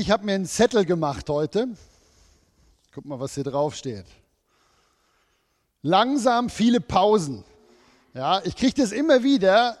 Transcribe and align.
Ich 0.00 0.10
habe 0.10 0.24
mir 0.24 0.32
einen 0.32 0.46
Zettel 0.46 0.86
gemacht 0.86 1.28
heute. 1.28 1.68
Guck 2.94 3.04
mal, 3.04 3.20
was 3.20 3.34
hier 3.34 3.44
drauf 3.44 3.74
steht. 3.74 4.06
Langsam 5.82 6.48
viele 6.48 6.80
Pausen. 6.80 7.44
Ja, 8.14 8.40
ich 8.42 8.56
kriege 8.56 8.80
das 8.80 8.92
immer 8.92 9.22
wieder. 9.22 9.76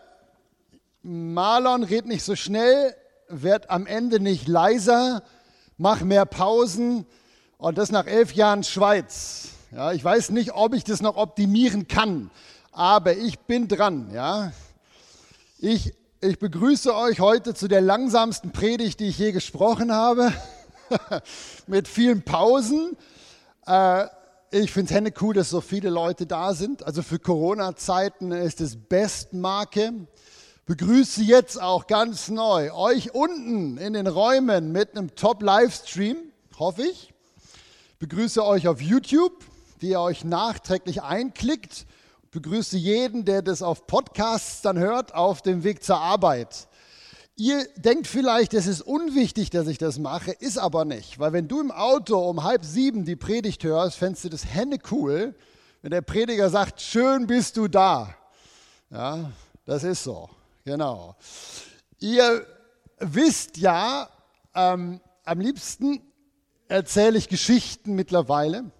Marlon 1.00 1.84
red 1.84 2.04
nicht 2.04 2.22
so 2.22 2.36
schnell, 2.36 2.94
wird 3.28 3.70
am 3.70 3.86
Ende 3.86 4.20
nicht 4.20 4.46
leiser, 4.46 5.22
mach 5.78 6.02
mehr 6.02 6.26
Pausen 6.26 7.06
und 7.56 7.78
das 7.78 7.90
nach 7.90 8.06
elf 8.06 8.34
Jahren 8.34 8.62
Schweiz. 8.62 9.52
Ja, 9.70 9.92
ich 9.92 10.04
weiß 10.04 10.32
nicht, 10.32 10.52
ob 10.52 10.74
ich 10.74 10.84
das 10.84 11.00
noch 11.00 11.16
optimieren 11.16 11.88
kann, 11.88 12.30
aber 12.72 13.16
ich 13.16 13.38
bin 13.38 13.68
dran. 13.68 14.10
Ja. 14.12 14.52
Ich, 15.56 15.94
ich 16.22 16.38
begrüße 16.38 16.94
euch 16.94 17.20
heute 17.20 17.54
zu 17.54 17.66
der 17.66 17.80
langsamsten 17.80 18.52
Predigt, 18.52 19.00
die 19.00 19.08
ich 19.08 19.18
je 19.18 19.32
gesprochen 19.32 19.90
habe, 19.90 20.30
mit 21.66 21.88
vielen 21.88 22.22
Pausen. 22.22 22.94
Äh, 23.66 24.04
ich 24.50 24.70
finde 24.70 24.90
es 24.90 24.96
henne 24.96 25.14
cool, 25.22 25.32
dass 25.32 25.48
so 25.48 25.62
viele 25.62 25.88
Leute 25.88 26.26
da 26.26 26.52
sind. 26.52 26.82
Also 26.84 27.02
für 27.02 27.18
Corona-Zeiten 27.18 28.32
ist 28.32 28.60
es 28.60 28.76
Bestmarke. 28.76 29.94
Begrüße 30.66 31.22
jetzt 31.22 31.60
auch 31.60 31.86
ganz 31.86 32.28
neu 32.28 32.70
euch 32.74 33.14
unten 33.14 33.78
in 33.78 33.94
den 33.94 34.06
Räumen 34.06 34.72
mit 34.72 34.96
einem 34.96 35.14
Top-Livestream, 35.14 36.18
hoffe 36.58 36.82
ich. 36.82 37.14
Begrüße 37.98 38.44
euch 38.44 38.68
auf 38.68 38.82
YouTube, 38.82 39.42
die 39.80 39.90
ihr 39.90 40.00
euch 40.00 40.24
nachträglich 40.24 41.02
einklickt. 41.02 41.86
Begrüße 42.32 42.76
jeden, 42.76 43.24
der 43.24 43.42
das 43.42 43.60
auf 43.60 43.88
Podcasts 43.88 44.62
dann 44.62 44.78
hört, 44.78 45.14
auf 45.14 45.42
dem 45.42 45.64
Weg 45.64 45.82
zur 45.82 45.98
Arbeit. 45.98 46.68
Ihr 47.34 47.66
denkt 47.76 48.06
vielleicht, 48.06 48.54
es 48.54 48.66
ist 48.66 48.82
unwichtig, 48.82 49.50
dass 49.50 49.66
ich 49.66 49.78
das 49.78 49.98
mache, 49.98 50.30
ist 50.30 50.58
aber 50.58 50.84
nicht. 50.84 51.18
Weil 51.18 51.32
wenn 51.32 51.48
du 51.48 51.60
im 51.60 51.72
Auto 51.72 52.18
um 52.18 52.44
halb 52.44 52.64
sieben 52.64 53.04
die 53.04 53.16
Predigt 53.16 53.64
hörst, 53.64 53.96
fändest 53.96 54.24
du 54.24 54.28
das 54.28 54.44
Hände 54.44 54.78
cool, 54.92 55.34
wenn 55.82 55.90
der 55.90 56.02
Prediger 56.02 56.50
sagt, 56.50 56.80
schön 56.80 57.26
bist 57.26 57.56
du 57.56 57.66
da. 57.66 58.14
Ja, 58.90 59.32
das 59.64 59.82
ist 59.82 60.04
so, 60.04 60.28
genau. 60.64 61.16
Ihr 61.98 62.46
wisst 62.98 63.56
ja, 63.56 64.08
ähm, 64.54 65.00
am 65.24 65.40
liebsten 65.40 66.02
erzähle 66.68 67.18
ich 67.18 67.28
Geschichten 67.28 67.94
mittlerweile, 67.94 68.70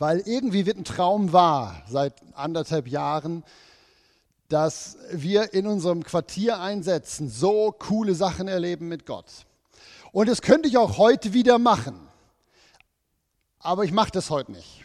weil 0.00 0.18
irgendwie 0.26 0.66
wird 0.66 0.78
ein 0.78 0.84
Traum 0.84 1.32
wahr 1.32 1.84
seit 1.88 2.14
anderthalb 2.34 2.88
Jahren 2.88 3.44
dass 4.50 4.98
wir 5.12 5.54
in 5.54 5.66
unserem 5.66 6.02
Quartier 6.02 6.60
einsetzen, 6.60 7.30
so 7.30 7.72
coole 7.72 8.16
Sachen 8.16 8.48
erleben 8.48 8.88
mit 8.88 9.06
Gott. 9.06 9.46
Und 10.12 10.28
das 10.28 10.42
könnte 10.42 10.68
ich 10.68 10.76
auch 10.76 10.98
heute 10.98 11.32
wieder 11.32 11.58
machen. 11.58 12.08
Aber 13.60 13.84
ich 13.84 13.92
mache 13.92 14.10
das 14.10 14.28
heute 14.28 14.52
nicht. 14.52 14.84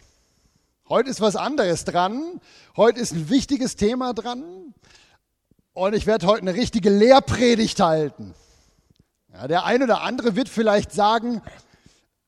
Heute 0.88 1.10
ist 1.10 1.20
was 1.20 1.34
anderes 1.34 1.84
dran. 1.84 2.40
Heute 2.76 3.00
ist 3.00 3.12
ein 3.12 3.28
wichtiges 3.28 3.74
Thema 3.74 4.14
dran. 4.14 4.72
Und 5.72 5.94
ich 5.94 6.06
werde 6.06 6.28
heute 6.28 6.42
eine 6.42 6.54
richtige 6.54 6.90
Lehrpredigt 6.90 7.80
halten. 7.80 8.34
Ja, 9.32 9.48
der 9.48 9.64
eine 9.64 9.84
oder 9.84 10.02
andere 10.02 10.36
wird 10.36 10.48
vielleicht 10.48 10.92
sagen, 10.92 11.42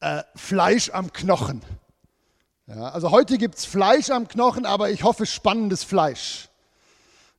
äh, 0.01 0.25
Fleisch 0.35 0.91
am 0.91 1.13
Knochen. 1.13 1.63
Ja, 2.69 2.91
also 2.91 3.11
heute 3.11 3.39
gibt 3.39 3.57
es 3.57 3.65
Fleisch 3.65 4.11
am 4.11 4.29
Knochen, 4.29 4.67
aber 4.67 4.91
ich 4.91 5.03
hoffe 5.03 5.27
spannendes 5.27 5.83
Fleisch 5.85 6.49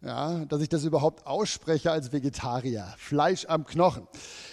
ja, 0.02 0.46
dass 0.46 0.62
ich 0.62 0.70
das 0.70 0.84
überhaupt 0.86 1.26
ausspreche 1.26 1.92
als 1.92 2.12
Vegetarier. 2.12 2.94
Fleisch 2.98 3.46
am 3.48 3.66
Knochen. 3.66 4.08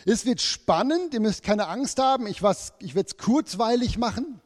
Es 0.05 0.27
wird 0.27 0.41
spannend, 0.41 1.15
ihr 1.15 1.21
müsst 1.21 1.43
keine 1.43 1.69
Angst 1.69 2.01
haben, 2.01 2.27
ich, 2.27 2.43
ich 2.81 2.95
werde 2.95 3.09
es 3.09 3.17
kurzweilig 3.17 3.99
machen. 3.99 4.41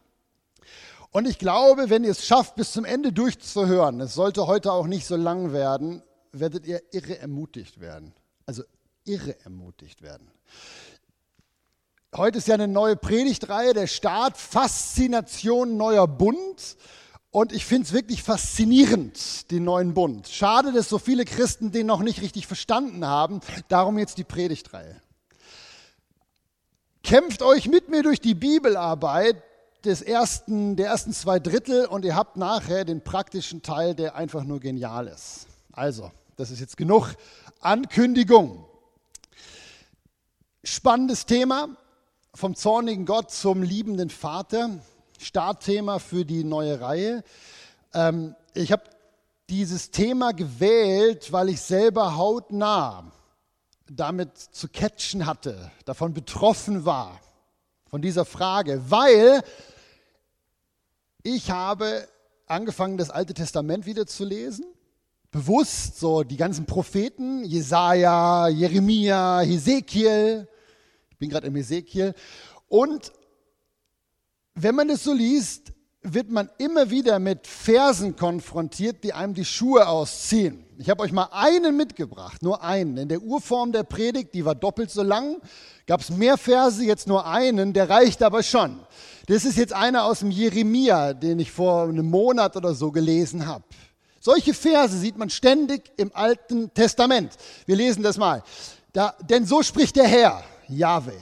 Und 1.11 1.27
ich 1.27 1.39
glaube, 1.39 1.91
wenn 1.91 2.05
ihr 2.05 2.11
es 2.11 2.27
schafft, 2.27 2.55
bis 2.55 2.73
zum 2.73 2.85
Ende 2.85 3.13
durchzuhören, 3.13 4.01
es 4.01 4.15
sollte 4.15 4.47
heute 4.47 4.73
auch 4.73 4.87
nicht 4.87 5.07
so 5.07 5.17
lang 5.17 5.53
werden, 5.53 6.03
werdet 6.33 6.67
ihr 6.67 6.83
irre 6.93 7.19
ermutigt 7.19 7.81
werden. 7.81 8.13
Also 8.47 8.63
irre 9.05 9.41
ermutigt 9.45 10.03
werden. 10.03 10.31
Heute 12.17 12.39
ist 12.39 12.49
ja 12.49 12.55
eine 12.55 12.67
neue 12.67 12.97
Predigtreihe, 12.97 13.73
der 13.73 13.87
Start, 13.87 14.37
Faszination 14.37 15.77
neuer 15.77 16.09
Bund. 16.09 16.77
Und 17.31 17.53
ich 17.53 17.65
finde 17.65 17.87
es 17.87 17.93
wirklich 17.93 18.25
faszinierend, 18.25 19.49
den 19.53 19.63
neuen 19.63 19.95
Bund. 19.95 20.27
Schade, 20.27 20.73
dass 20.73 20.89
so 20.89 20.99
viele 20.99 21.25
Christen 21.25 21.71
den 21.71 21.87
noch 21.87 22.01
nicht 22.01 22.21
richtig 22.21 22.49
verstanden 22.49 23.07
haben. 23.07 23.39
Darum 23.69 23.97
jetzt 23.97 24.19
die 24.19 24.25
Predigtreihe. 24.25 25.01
Kämpft 27.05 27.43
euch 27.43 27.69
mit 27.69 27.89
mir 27.89 28.03
durch 28.03 28.21
die 28.21 28.35
Bibelarbeit 28.35 29.41
des 29.85 30.03
ersten, 30.03 30.75
der 30.75 30.89
ersten 30.89 31.13
zwei 31.13 31.39
Drittel 31.39 31.87
und 31.87 32.05
ihr 32.05 32.17
habt 32.17 32.37
nachher 32.37 32.85
den 32.85 33.05
praktischen 33.05 33.63
Teil, 33.63 33.95
der 33.95 34.17
einfach 34.17 34.43
nur 34.43 34.59
genial 34.59 35.07
ist. 35.07 35.47
Also, 35.71 36.11
das 36.37 36.51
ist 36.51 36.59
jetzt 36.59 36.77
genug 36.77 37.15
Ankündigung. 37.61 38.67
Spannendes 40.65 41.25
Thema, 41.25 41.69
vom 42.35 42.55
zornigen 42.55 43.07
Gott 43.07 43.31
zum 43.31 43.63
liebenden 43.63 44.11
Vater. 44.11 44.79
Startthema 45.19 45.99
für 45.99 46.25
die 46.25 46.45
neue 46.45 46.81
Reihe. 46.81 47.23
Ähm, 47.93 48.35
ich 48.55 48.73
habe 48.73 48.85
dieses 49.51 49.91
Thema 49.91 50.33
gewählt, 50.33 51.33
weil 51.33 51.49
ich 51.51 51.61
selber 51.61 52.17
hautnah 52.17 53.13
damit 53.91 54.39
zu 54.39 54.69
catchen 54.69 55.27
hatte, 55.27 55.71
davon 55.85 56.15
betroffen 56.15 56.85
war, 56.85 57.21
von 57.87 58.01
dieser 58.01 58.25
Frage, 58.25 58.81
weil 58.89 59.43
ich 61.25 61.51
habe 61.51 62.07
angefangen, 62.47 62.97
das 62.97 63.11
Alte 63.11 63.35
Testament 63.35 63.87
wieder 63.87 64.07
zu 64.07 64.25
lesen, 64.25 64.65
bewusst 65.33 65.99
so 65.99 66.23
die 66.23 66.37
ganzen 66.37 66.67
Propheten, 66.67 67.45
Jesaja, 67.45 68.49
Jeremia, 68.49 69.41
Hesekiel, 69.41 70.49
bin 71.21 71.31
gerade 71.31 71.47
im 71.47 71.55
Hesekiel, 71.55 72.15
und 72.67 73.13
wenn 74.55 74.75
man 74.75 74.91
es 74.91 75.05
so 75.05 75.13
liest, 75.13 75.73
wird 76.03 76.31
man 76.31 76.49
immer 76.59 76.89
wieder 76.91 77.19
mit 77.19 77.47
Versen 77.47 78.17
konfrontiert, 78.17 79.05
die 79.05 79.13
einem 79.13 79.35
die 79.35 79.45
Schuhe 79.45 79.87
ausziehen. 79.87 80.65
Ich 80.79 80.89
habe 80.89 81.03
euch 81.03 81.13
mal 81.13 81.29
einen 81.31 81.77
mitgebracht, 81.77 82.43
nur 82.43 82.65
einen. 82.65 82.97
In 82.97 83.09
der 83.09 83.21
Urform 83.21 83.71
der 83.71 83.83
Predigt, 83.83 84.33
die 84.35 84.45
war 84.47 84.55
doppelt 84.55 84.91
so 84.91 85.03
lang, 85.03 85.37
gab 85.87 86.01
es 86.01 86.09
mehr 86.09 86.39
Verse, 86.39 86.83
jetzt 86.83 87.07
nur 87.07 87.27
einen, 87.27 87.75
der 87.75 87.91
reicht 87.91 88.23
aber 88.23 88.43
schon. 88.43 88.81
Das 89.27 89.45
ist 89.45 89.59
jetzt 89.59 89.75
einer 89.75 90.05
aus 90.05 90.21
dem 90.21 90.31
Jeremia, 90.31 91.13
den 91.13 91.39
ich 91.39 91.53
vor 91.53 91.83
einem 91.83 92.07
Monat 92.07 92.57
oder 92.57 92.73
so 92.75 92.91
gelesen 92.91 93.47
habe. 93.47 93.65
Solche 94.21 94.55
Verse 94.55 94.97
sieht 94.97 95.19
man 95.19 95.29
ständig 95.29 95.93
im 95.99 96.11
Alten 96.15 96.73
Testament. 96.73 97.35
Wir 97.67 97.77
lesen 97.77 98.03
das 98.03 98.17
mal. 98.17 98.43
Da, 98.93 99.15
denn 99.29 99.45
so 99.45 99.63
spricht 99.63 99.97
der 99.97 100.07
Herr, 100.07 100.43
Jahwe, 100.71 101.15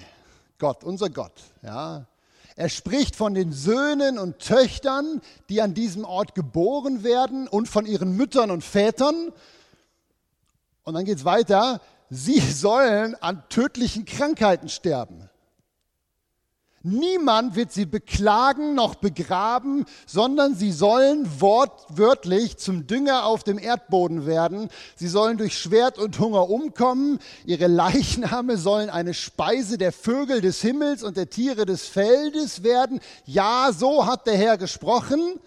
Gott, 0.58 0.84
unser 0.84 1.10
Gott. 1.10 1.32
Ja, 1.62 2.06
er 2.58 2.68
spricht 2.68 3.14
von 3.14 3.34
den 3.34 3.52
Söhnen 3.52 4.18
und 4.18 4.40
Töchtern, 4.40 5.22
die 5.48 5.62
an 5.62 5.74
diesem 5.74 6.04
Ort 6.04 6.34
geboren 6.34 7.04
werden 7.04 7.46
und 7.46 7.68
von 7.68 7.86
ihren 7.86 8.16
Müttern 8.16 8.50
und 8.50 8.64
Vätern. 8.64 9.32
Und 10.82 10.94
dann 10.94 11.04
geht 11.04 11.18
es 11.18 11.24
weiter. 11.24 11.80
Sie 12.10 12.40
sollen 12.40 13.14
an 13.22 13.44
tödlichen 13.48 14.06
Krankheiten 14.06 14.68
sterben. 14.68 15.27
Niemand 16.84 17.56
wird 17.56 17.72
sie 17.72 17.86
beklagen 17.86 18.76
noch 18.76 18.94
begraben, 18.94 19.84
sondern 20.06 20.54
sie 20.54 20.70
sollen 20.70 21.28
wortwörtlich 21.40 22.56
zum 22.56 22.86
Dünger 22.86 23.24
auf 23.24 23.42
dem 23.42 23.58
Erdboden 23.58 24.26
werden. 24.26 24.68
Sie 24.94 25.08
sollen 25.08 25.38
durch 25.38 25.58
Schwert 25.58 25.98
und 25.98 26.20
Hunger 26.20 26.48
umkommen. 26.48 27.18
Ihre 27.44 27.66
Leichname 27.66 28.56
sollen 28.56 28.90
eine 28.90 29.12
Speise 29.12 29.76
der 29.76 29.90
Vögel 29.90 30.40
des 30.40 30.60
Himmels 30.60 31.02
und 31.02 31.16
der 31.16 31.28
Tiere 31.28 31.66
des 31.66 31.84
Feldes 31.86 32.62
werden. 32.62 33.00
Ja, 33.26 33.70
so 33.76 34.06
hat 34.06 34.28
der 34.28 34.36
Herr 34.36 34.56
gesprochen. 34.56 35.40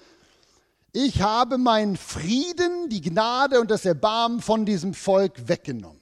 Ich 0.92 1.22
habe 1.22 1.57
meinen 1.57 1.95
Frieden, 1.95 2.89
die 2.89 3.00
Gnade 3.00 3.62
und 3.62 3.72
das 3.72 3.86
Erbarmen 3.86 4.42
von 4.42 4.66
diesem 4.66 4.94
Volk 4.94 5.48
weggenommen. 5.48 6.01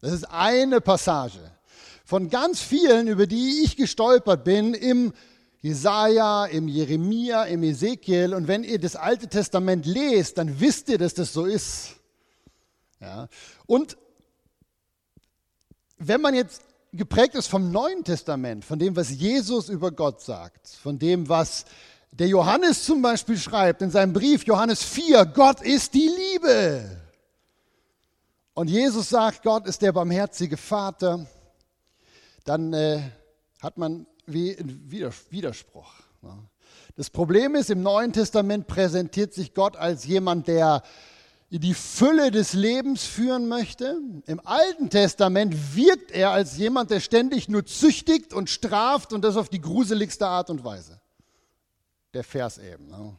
Das 0.00 0.12
ist 0.12 0.24
eine 0.24 0.80
Passage 0.80 1.51
von 2.12 2.28
ganz 2.28 2.60
vielen, 2.60 3.08
über 3.08 3.26
die 3.26 3.62
ich 3.62 3.74
gestolpert 3.74 4.44
bin, 4.44 4.74
im 4.74 5.14
Jesaja, 5.62 6.44
im 6.44 6.68
Jeremia, 6.68 7.44
im 7.44 7.62
Ezekiel. 7.62 8.34
Und 8.34 8.48
wenn 8.48 8.64
ihr 8.64 8.78
das 8.78 8.96
Alte 8.96 9.28
Testament 9.28 9.86
lest, 9.86 10.36
dann 10.36 10.60
wisst 10.60 10.90
ihr, 10.90 10.98
dass 10.98 11.14
das 11.14 11.32
so 11.32 11.46
ist. 11.46 11.92
Ja. 13.00 13.28
Und 13.64 13.96
wenn 15.96 16.20
man 16.20 16.34
jetzt 16.34 16.60
geprägt 16.92 17.34
ist 17.34 17.46
vom 17.46 17.72
Neuen 17.72 18.04
Testament, 18.04 18.66
von 18.66 18.78
dem, 18.78 18.94
was 18.94 19.08
Jesus 19.08 19.70
über 19.70 19.90
Gott 19.90 20.20
sagt, 20.20 20.68
von 20.68 20.98
dem, 20.98 21.30
was 21.30 21.64
der 22.10 22.26
Johannes 22.26 22.84
zum 22.84 23.00
Beispiel 23.00 23.38
schreibt 23.38 23.80
in 23.80 23.90
seinem 23.90 24.12
Brief, 24.12 24.44
Johannes 24.44 24.82
4, 24.82 25.24
Gott 25.24 25.62
ist 25.62 25.94
die 25.94 26.10
Liebe. 26.10 26.90
Und 28.52 28.68
Jesus 28.68 29.08
sagt, 29.08 29.42
Gott 29.42 29.66
ist 29.66 29.80
der 29.80 29.92
barmherzige 29.92 30.58
Vater, 30.58 31.26
dann 32.44 32.72
äh, 32.72 33.00
hat 33.60 33.78
man 33.78 34.06
wie 34.26 34.56
einen 34.56 34.90
Widerspruch. 34.90 35.92
Ne? 36.22 36.38
Das 36.96 37.10
Problem 37.10 37.54
ist, 37.54 37.70
im 37.70 37.82
Neuen 37.82 38.12
Testament 38.12 38.66
präsentiert 38.66 39.32
sich 39.32 39.54
Gott 39.54 39.76
als 39.76 40.04
jemand, 40.04 40.46
der 40.48 40.82
die 41.50 41.74
Fülle 41.74 42.30
des 42.30 42.54
Lebens 42.54 43.04
führen 43.04 43.48
möchte. 43.48 43.98
Im 44.26 44.40
Alten 44.46 44.88
Testament 44.90 45.76
wirkt 45.76 46.10
er 46.10 46.30
als 46.30 46.56
jemand, 46.56 46.90
der 46.90 47.00
ständig 47.00 47.48
nur 47.48 47.66
züchtigt 47.66 48.32
und 48.32 48.48
straft 48.48 49.12
und 49.12 49.22
das 49.22 49.36
auf 49.36 49.48
die 49.48 49.60
gruseligste 49.60 50.26
Art 50.26 50.48
und 50.50 50.64
Weise. 50.64 51.00
Der 52.14 52.24
Vers 52.24 52.58
eben. 52.58 52.88
Ne? 52.88 53.16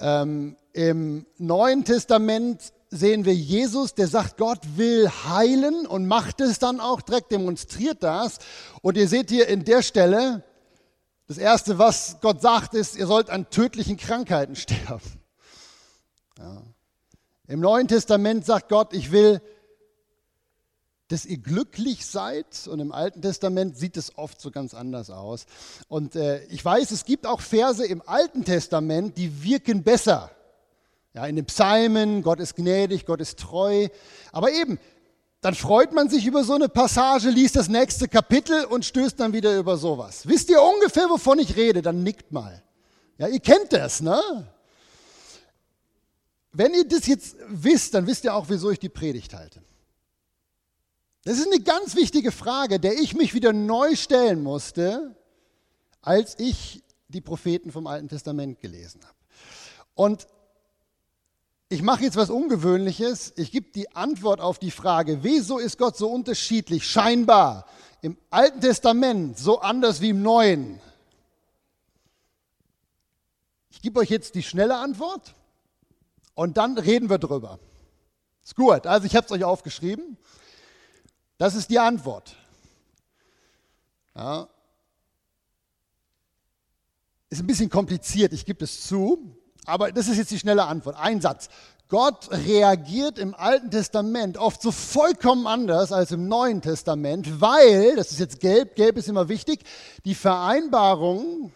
Ähm, 0.00 0.56
Im 0.72 1.26
Neuen 1.38 1.84
Testament 1.84 2.72
sehen 2.94 3.24
wir 3.24 3.34
Jesus, 3.34 3.94
der 3.94 4.08
sagt, 4.08 4.36
Gott 4.36 4.60
will 4.76 5.08
heilen 5.08 5.86
und 5.86 6.06
macht 6.06 6.40
es 6.40 6.58
dann 6.58 6.80
auch, 6.80 7.02
direkt 7.02 7.32
demonstriert 7.32 8.02
das. 8.02 8.38
Und 8.82 8.96
ihr 8.96 9.08
seht 9.08 9.30
hier 9.30 9.48
in 9.48 9.64
der 9.64 9.82
Stelle, 9.82 10.42
das 11.26 11.38
Erste, 11.38 11.78
was 11.78 12.18
Gott 12.20 12.42
sagt, 12.42 12.74
ist, 12.74 12.96
ihr 12.96 13.06
sollt 13.06 13.30
an 13.30 13.50
tödlichen 13.50 13.96
Krankheiten 13.96 14.56
sterben. 14.56 15.20
Ja. 16.38 16.62
Im 17.46 17.60
Neuen 17.60 17.88
Testament 17.88 18.46
sagt 18.46 18.68
Gott, 18.68 18.94
ich 18.94 19.12
will, 19.12 19.40
dass 21.08 21.26
ihr 21.26 21.38
glücklich 21.38 22.06
seid. 22.06 22.66
Und 22.66 22.80
im 22.80 22.92
Alten 22.92 23.22
Testament 23.22 23.76
sieht 23.76 23.96
es 23.96 24.16
oft 24.16 24.40
so 24.40 24.50
ganz 24.50 24.74
anders 24.74 25.10
aus. 25.10 25.46
Und 25.88 26.16
äh, 26.16 26.44
ich 26.46 26.64
weiß, 26.64 26.90
es 26.90 27.04
gibt 27.04 27.26
auch 27.26 27.40
Verse 27.40 27.84
im 27.84 28.02
Alten 28.06 28.44
Testament, 28.44 29.16
die 29.18 29.42
wirken 29.42 29.82
besser. 29.82 30.30
Ja, 31.14 31.26
in 31.26 31.36
den 31.36 31.46
Psalmen, 31.46 32.22
Gott 32.22 32.40
ist 32.40 32.56
gnädig, 32.56 33.06
Gott 33.06 33.20
ist 33.20 33.38
treu. 33.38 33.88
Aber 34.32 34.50
eben, 34.50 34.80
dann 35.40 35.54
freut 35.54 35.92
man 35.92 36.08
sich 36.08 36.26
über 36.26 36.42
so 36.42 36.54
eine 36.54 36.68
Passage, 36.68 37.30
liest 37.30 37.54
das 37.54 37.68
nächste 37.68 38.08
Kapitel 38.08 38.64
und 38.64 38.84
stößt 38.84 39.20
dann 39.20 39.32
wieder 39.32 39.56
über 39.56 39.76
sowas. 39.76 40.26
Wisst 40.26 40.50
ihr 40.50 40.60
ungefähr, 40.60 41.08
wovon 41.08 41.38
ich 41.38 41.54
rede? 41.54 41.82
Dann 41.82 42.02
nickt 42.02 42.32
mal. 42.32 42.62
Ja, 43.18 43.28
ihr 43.28 43.38
kennt 43.38 43.72
das, 43.72 44.00
ne? 44.00 44.20
Wenn 46.50 46.74
ihr 46.74 46.86
das 46.86 47.06
jetzt 47.06 47.36
wisst, 47.48 47.94
dann 47.94 48.06
wisst 48.06 48.24
ihr 48.24 48.34
auch, 48.34 48.46
wieso 48.48 48.70
ich 48.70 48.78
die 48.80 48.88
Predigt 48.88 49.34
halte. 49.34 49.62
Das 51.24 51.38
ist 51.38 51.46
eine 51.46 51.60
ganz 51.60 51.94
wichtige 51.94 52.32
Frage, 52.32 52.80
der 52.80 52.94
ich 52.94 53.14
mich 53.14 53.34
wieder 53.34 53.52
neu 53.52 53.94
stellen 53.94 54.42
musste, 54.42 55.16
als 56.02 56.38
ich 56.38 56.82
die 57.08 57.20
Propheten 57.20 57.70
vom 57.70 57.86
Alten 57.86 58.08
Testament 58.08 58.60
gelesen 58.60 59.00
habe. 59.04 59.16
Und 59.94 60.26
ich 61.68 61.82
mache 61.82 62.04
jetzt 62.04 62.16
was 62.16 62.30
Ungewöhnliches. 62.30 63.32
Ich 63.36 63.50
gebe 63.50 63.70
die 63.70 63.94
Antwort 63.94 64.40
auf 64.40 64.58
die 64.58 64.70
Frage, 64.70 65.22
wieso 65.22 65.58
ist 65.58 65.78
Gott 65.78 65.96
so 65.96 66.08
unterschiedlich, 66.10 66.86
scheinbar 66.86 67.66
im 68.02 68.18
Alten 68.30 68.60
Testament 68.60 69.38
so 69.38 69.60
anders 69.60 70.00
wie 70.00 70.10
im 70.10 70.22
Neuen? 70.22 70.80
Ich 73.70 73.80
gebe 73.80 74.00
euch 74.00 74.10
jetzt 74.10 74.34
die 74.34 74.42
schnelle 74.42 74.76
Antwort 74.76 75.34
und 76.34 76.56
dann 76.56 76.78
reden 76.78 77.08
wir 77.10 77.18
drüber. 77.18 77.58
Ist 78.42 78.56
gut, 78.56 78.86
also 78.86 79.06
ich 79.06 79.16
habe 79.16 79.24
es 79.24 79.32
euch 79.32 79.44
aufgeschrieben. 79.44 80.18
Das 81.38 81.54
ist 81.54 81.70
die 81.70 81.78
Antwort. 81.78 82.36
Ja. 84.14 84.48
Ist 87.30 87.40
ein 87.40 87.46
bisschen 87.46 87.70
kompliziert, 87.70 88.32
ich 88.32 88.44
gebe 88.44 88.64
es 88.64 88.86
zu, 88.86 89.36
aber 89.64 89.92
das 89.92 90.08
ist 90.08 90.18
jetzt 90.18 90.30
die 90.30 90.38
schnelle 90.38 90.64
Antwort. 90.64 90.96
Ein 90.98 91.20
Satz. 91.20 91.48
Gott 91.88 92.30
reagiert 92.30 93.18
im 93.18 93.34
Alten 93.34 93.70
Testament 93.70 94.38
oft 94.38 94.62
so 94.62 94.72
vollkommen 94.72 95.46
anders 95.46 95.92
als 95.92 96.12
im 96.12 96.28
Neuen 96.28 96.62
Testament, 96.62 97.40
weil, 97.40 97.96
das 97.96 98.10
ist 98.10 98.18
jetzt 98.18 98.40
gelb, 98.40 98.74
gelb 98.74 98.96
ist 98.96 99.08
immer 99.08 99.28
wichtig, 99.28 99.64
die 100.04 100.14
Vereinbarung 100.14 101.52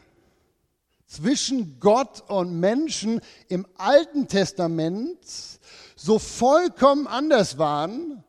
zwischen 1.07 1.81
Gott 1.81 2.23
und 2.29 2.61
Menschen 2.61 3.21
im 3.49 3.67
Alten 3.79 4.29
Testament 4.29 5.19
so 5.97 6.19
vollkommen 6.19 7.07
anders 7.07 7.59
waren 7.59 8.23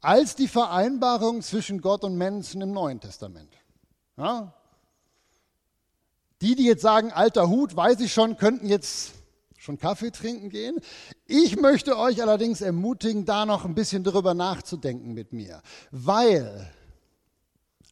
als 0.00 0.36
die 0.36 0.48
Vereinbarung 0.48 1.42
zwischen 1.42 1.80
Gott 1.80 2.04
und 2.04 2.16
Menschen 2.16 2.62
im 2.62 2.72
Neuen 2.72 3.00
Testament. 3.00 3.52
Ja? 4.16 4.54
Die, 6.40 6.54
die 6.54 6.64
jetzt 6.64 6.82
sagen, 6.82 7.12
alter 7.12 7.48
Hut, 7.48 7.74
weiß 7.76 8.00
ich 8.00 8.12
schon, 8.12 8.36
könnten 8.36 8.68
jetzt 8.68 9.12
schon 9.56 9.78
Kaffee 9.78 10.10
trinken 10.10 10.50
gehen. 10.50 10.76
Ich 11.26 11.56
möchte 11.56 11.98
euch 11.98 12.22
allerdings 12.22 12.60
ermutigen, 12.60 13.24
da 13.24 13.44
noch 13.44 13.64
ein 13.64 13.74
bisschen 13.74 14.04
drüber 14.04 14.34
nachzudenken 14.34 15.12
mit 15.12 15.32
mir, 15.32 15.60
weil 15.90 16.70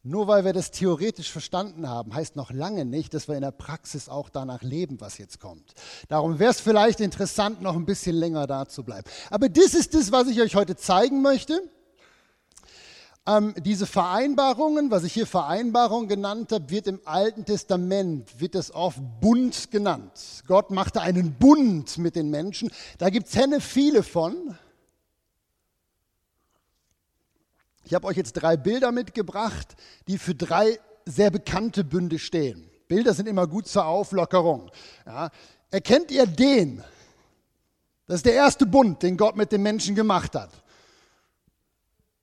nur 0.07 0.29
weil 0.29 0.45
wir 0.45 0.53
das 0.53 0.71
theoretisch 0.71 1.33
verstanden 1.33 1.89
haben, 1.89 2.15
heißt 2.15 2.37
noch 2.37 2.53
lange 2.53 2.85
nicht, 2.85 3.13
dass 3.13 3.27
wir 3.27 3.35
in 3.35 3.41
der 3.41 3.51
Praxis 3.51 4.09
auch 4.09 4.29
danach 4.29 4.63
leben, 4.63 5.01
was 5.01 5.19
jetzt 5.19 5.41
kommt. 5.41 5.75
Darum 6.09 6.39
wäre 6.39 6.53
es 6.53 6.61
vielleicht 6.61 7.01
interessant, 7.01 7.61
noch 7.61 7.75
ein 7.75 7.87
bisschen 7.87 8.15
länger 8.15 8.47
da 8.47 8.69
zu 8.69 8.85
bleiben. 8.85 9.09
Aber 9.31 9.49
das 9.49 9.75
ist 9.75 9.95
das, 9.95 10.13
was 10.13 10.29
ich 10.29 10.41
euch 10.41 10.55
heute 10.55 10.77
zeigen 10.77 11.23
möchte. 11.23 11.61
Ähm, 13.29 13.55
diese 13.59 13.87
Vereinbarungen, 13.87 14.91
was 14.93 15.03
ich 15.03 15.13
hier 15.13 15.27
Vereinbarung 15.27 16.07
genannt 16.07 16.53
habe, 16.53 16.71
wird 16.71 16.87
im 16.87 17.01
Alten 17.05 17.45
Testament, 17.45 18.41
wird 18.41 18.55
es 18.55 18.73
oft 18.73 19.01
Bund 19.21 19.71
genannt. 19.73 20.13
Gott 20.47 20.71
machte 20.71 21.01
einen 21.01 21.35
Bund 21.35 21.99
mit 21.99 22.15
den 22.15 22.31
Menschen. 22.31 22.71
Da 22.99 23.11
gibt 23.11 23.27
es 23.27 23.65
viele 23.65 24.05
von. 24.05 24.57
Ich 27.83 27.95
habe 27.95 28.07
euch 28.07 28.17
jetzt 28.17 28.35
drei 28.35 28.57
Bilder 28.57 28.93
mitgebracht, 28.93 29.75
die 30.07 30.19
für 30.19 30.35
drei 30.35 30.79
sehr 31.05 31.31
bekannte 31.31 31.83
Bünde 31.83 32.19
stehen. 32.19 32.69
Bilder 32.89 33.13
sind 33.15 33.29
immer 33.29 33.47
gut 33.47 33.67
zur 33.67 33.87
Auflockerung. 33.87 34.71
Ja. 35.05 35.31
Erkennt 35.71 36.11
ihr 36.13 36.27
den? 36.27 36.83
Das 38.07 38.17
ist 38.17 38.27
der 38.27 38.35
erste 38.35 38.67
Bund, 38.67 39.03
den 39.03 39.17
Gott 39.17 39.37
mit 39.37 39.51
den 39.51 39.63
Menschen 39.63 39.97
gemacht 39.97 40.35
hat. 40.37 40.51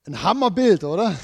Ein 0.05 0.21
Hammerbild, 0.21 0.83
oder? 0.83 1.15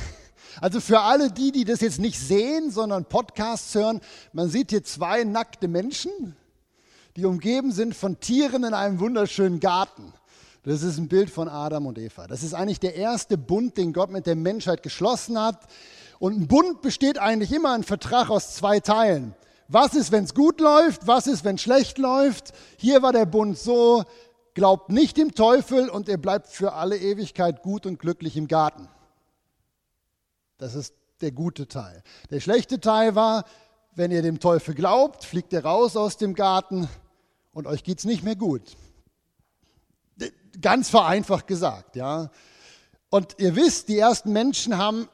Also 0.62 0.80
für 0.80 1.02
alle 1.02 1.30
die, 1.32 1.52
die 1.52 1.66
das 1.66 1.82
jetzt 1.82 2.00
nicht 2.00 2.18
sehen, 2.18 2.72
sondern 2.72 3.04
Podcasts 3.04 3.76
hören, 3.76 4.00
man 4.32 4.50
sieht 4.50 4.70
hier 4.70 4.86
zwei 4.86 5.26
nackte 5.26 5.68
Menschen, 5.68 6.38
die 7.18 7.26
umgeben 7.26 7.74
sind 7.74 7.94
von 7.94 8.22
Tieren 8.22 8.64
in 8.64 8.74
einem 8.74 9.02
wunderschönen 9.02 9.60
Garten. 9.60 10.14
Das 10.64 10.82
ist 10.82 10.98
ein 10.98 11.10
Bild 11.10 11.30
von 11.30 11.50
Adam 11.50 11.88
und 11.88 11.98
Eva. 11.98 12.28
Das 12.28 12.42
ist 12.42 12.54
eigentlich 12.54 12.80
der 12.80 12.96
erste 12.96 13.38
Bund, 13.38 13.76
den 13.76 13.92
Gott 13.92 14.12
mit 14.12 14.26
der 14.26 14.38
Menschheit 14.38 14.82
geschlossen 14.82 15.38
hat. 15.38 15.60
Und 16.18 16.40
ein 16.40 16.48
Bund 16.48 16.82
besteht 16.82 17.18
eigentlich 17.18 17.52
immer 17.52 17.74
ein 17.74 17.84
Vertrag 17.84 18.30
aus 18.30 18.56
zwei 18.56 18.80
Teilen. 18.80 19.36
Was 19.68 19.94
ist, 19.94 20.14
wenn 20.14 20.24
es 20.24 20.34
gut 20.34 20.62
läuft? 20.62 21.06
Was 21.06 21.28
ist, 21.28 21.44
wenn 21.44 21.58
schlecht 21.58 21.98
läuft? 21.98 22.54
Hier 22.78 23.02
war 23.02 23.12
der 23.12 23.26
Bund 23.26 23.58
so, 23.58 24.06
glaubt 24.60 24.90
nicht 24.90 25.16
dem 25.16 25.36
Teufel 25.36 25.88
und 25.88 26.10
er 26.10 26.18
bleibt 26.18 26.48
für 26.48 26.74
alle 26.74 26.98
Ewigkeit 26.98 27.64
gut 27.64 27.86
und 27.86 27.98
glücklich 27.98 28.36
im 28.36 28.50
Garten. 28.50 28.90
Das 30.58 30.76
ist 30.76 30.94
der 31.22 31.32
gute 31.32 31.70
Teil. 31.70 32.04
Der 32.30 32.42
schlechte 32.42 32.82
Teil 32.82 33.16
war, 33.16 33.46
wenn 33.96 34.12
ihr 34.12 34.22
dem 34.22 34.42
Teufel 34.42 34.76
glaubt, 34.76 35.24
fliegt 35.24 35.54
er 35.54 35.64
raus 35.64 35.96
aus 35.96 36.18
dem 36.18 36.36
Garten 36.36 36.90
und 37.54 37.68
euch 37.68 37.86
geht 37.86 38.00
es 38.00 38.04
nicht 38.04 38.22
mehr 38.26 38.36
gut. 38.36 38.76
Ganz 40.60 40.90
vereinfacht 40.90 41.48
gesagt, 41.48 41.96
ja. 41.96 42.30
Und 43.10 43.36
ihr 43.38 43.56
wisst, 43.56 43.88
die 43.88 43.98
ersten 43.98 44.34
Menschen 44.34 44.78
haben 44.78 45.08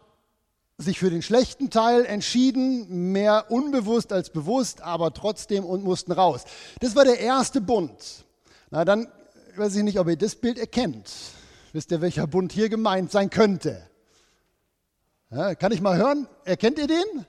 sich 0.80 0.98
für 0.98 1.12
den 1.12 1.22
schlechten 1.22 1.70
Teil 1.70 2.04
entschieden, 2.06 3.12
mehr 3.12 3.52
unbewusst 3.52 4.12
als 4.12 4.32
bewusst, 4.32 4.82
aber 4.82 5.14
trotzdem 5.14 5.66
und 5.66 5.84
mussten 5.84 6.14
raus. 6.14 6.46
Das 6.80 6.96
war 6.96 7.06
der 7.06 7.20
erste 7.20 7.62
Bund. 7.62 8.26
Na, 8.72 8.84
dann 8.84 9.08
weiß 9.58 9.76
ich 9.76 9.84
nicht, 9.84 10.00
ob 10.00 10.08
ihr 10.08 10.18
das 10.18 10.36
Bild 10.36 10.60
erkennt. 10.60 11.12
Wisst 11.74 11.92
ihr, 11.92 12.02
welcher 12.02 12.28
Bund 12.28 12.52
hier 12.52 12.70
gemeint 12.70 13.12
sein 13.12 13.30
könnte? 13.30 13.82
Ja, 15.30 15.56
kann 15.56 15.72
ich 15.72 15.82
mal 15.82 15.98
hören? 15.98 16.28
Erkennt 16.46 16.78
ihr 16.78 16.88
den? 16.88 17.26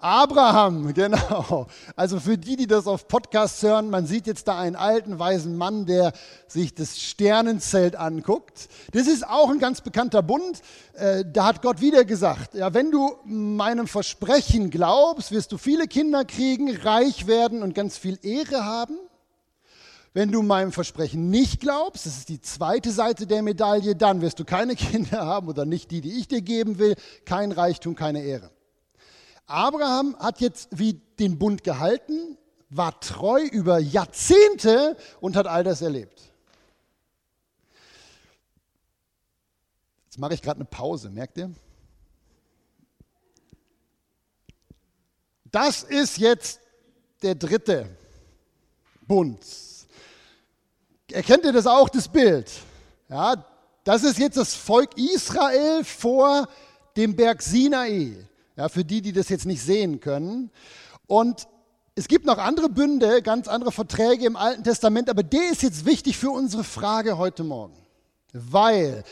Abraham, 0.00 0.94
genau. 0.94 1.66
Also 1.96 2.20
für 2.20 2.38
die, 2.38 2.56
die 2.56 2.66
das 2.66 2.86
auf 2.86 3.08
Podcasts 3.08 3.62
hören, 3.62 3.90
man 3.90 4.06
sieht 4.06 4.26
jetzt 4.26 4.46
da 4.46 4.58
einen 4.58 4.76
alten, 4.76 5.18
weisen 5.18 5.56
Mann, 5.56 5.86
der 5.86 6.12
sich 6.46 6.74
das 6.74 7.00
Sternenzelt 7.00 7.96
anguckt. 7.96 8.68
Das 8.92 9.06
ist 9.06 9.26
auch 9.28 9.50
ein 9.50 9.58
ganz 9.58 9.80
bekannter 9.80 10.22
Bund. 10.22 10.62
Äh, 10.94 11.24
da 11.30 11.46
hat 11.46 11.62
Gott 11.62 11.80
wieder 11.80 12.04
gesagt, 12.04 12.54
ja, 12.54 12.74
wenn 12.74 12.90
du 12.90 13.16
meinem 13.24 13.88
Versprechen 13.88 14.70
glaubst, 14.70 15.32
wirst 15.32 15.52
du 15.52 15.58
viele 15.58 15.88
Kinder 15.88 16.24
kriegen, 16.24 16.74
reich 16.76 17.26
werden 17.26 17.62
und 17.62 17.74
ganz 17.74 17.98
viel 17.98 18.18
Ehre 18.22 18.64
haben. 18.64 18.96
Wenn 20.14 20.32
du 20.32 20.42
meinem 20.42 20.72
Versprechen 20.72 21.30
nicht 21.30 21.60
glaubst, 21.60 22.06
das 22.06 22.16
ist 22.16 22.28
die 22.28 22.40
zweite 22.40 22.90
Seite 22.90 23.26
der 23.26 23.42
Medaille, 23.42 23.94
dann 23.94 24.20
wirst 24.20 24.38
du 24.40 24.44
keine 24.44 24.74
Kinder 24.76 25.24
haben 25.24 25.48
oder 25.48 25.64
nicht 25.64 25.90
die, 25.90 26.00
die 26.00 26.18
ich 26.18 26.28
dir 26.28 26.42
geben 26.42 26.78
will, 26.78 26.94
kein 27.24 27.52
Reichtum, 27.52 27.94
keine 27.94 28.22
Ehre. 28.22 28.50
Abraham 29.46 30.16
hat 30.18 30.40
jetzt 30.40 30.68
wie 30.78 30.94
den 31.18 31.38
Bund 31.38 31.64
gehalten, 31.64 32.36
war 32.70 33.00
treu 33.00 33.42
über 33.42 33.78
Jahrzehnte 33.78 34.96
und 35.20 35.36
hat 35.36 35.46
all 35.46 35.64
das 35.64 35.80
erlebt. 35.80 36.22
Jetzt 40.04 40.18
mache 40.18 40.34
ich 40.34 40.42
gerade 40.42 40.60
eine 40.60 40.66
Pause, 40.66 41.10
merkt 41.10 41.38
ihr? 41.38 41.50
Das 45.50 45.82
ist 45.82 46.18
jetzt 46.18 46.60
der 47.22 47.34
dritte 47.34 47.88
Bund. 49.06 49.67
Erkennt 51.12 51.44
ihr 51.44 51.52
das 51.52 51.66
auch, 51.66 51.88
das 51.88 52.08
Bild? 52.08 52.50
Ja, 53.08 53.44
das 53.84 54.04
ist 54.04 54.18
jetzt 54.18 54.36
das 54.36 54.54
Volk 54.54 54.90
Israel 54.98 55.82
vor 55.82 56.46
dem 56.96 57.16
Berg 57.16 57.40
Sinai. 57.40 58.14
Ja, 58.56 58.68
für 58.68 58.84
die, 58.84 59.00
die 59.00 59.12
das 59.12 59.30
jetzt 59.30 59.46
nicht 59.46 59.62
sehen 59.62 60.00
können. 60.00 60.50
Und 61.06 61.48
es 61.94 62.08
gibt 62.08 62.26
noch 62.26 62.36
andere 62.36 62.68
Bünde, 62.68 63.22
ganz 63.22 63.48
andere 63.48 63.72
Verträge 63.72 64.26
im 64.26 64.36
Alten 64.36 64.64
Testament, 64.64 65.08
aber 65.08 65.22
der 65.22 65.50
ist 65.50 65.62
jetzt 65.62 65.86
wichtig 65.86 66.18
für 66.18 66.30
unsere 66.30 66.64
Frage 66.64 67.16
heute 67.16 67.42
Morgen. 67.42 67.76
Weil, 68.32 69.02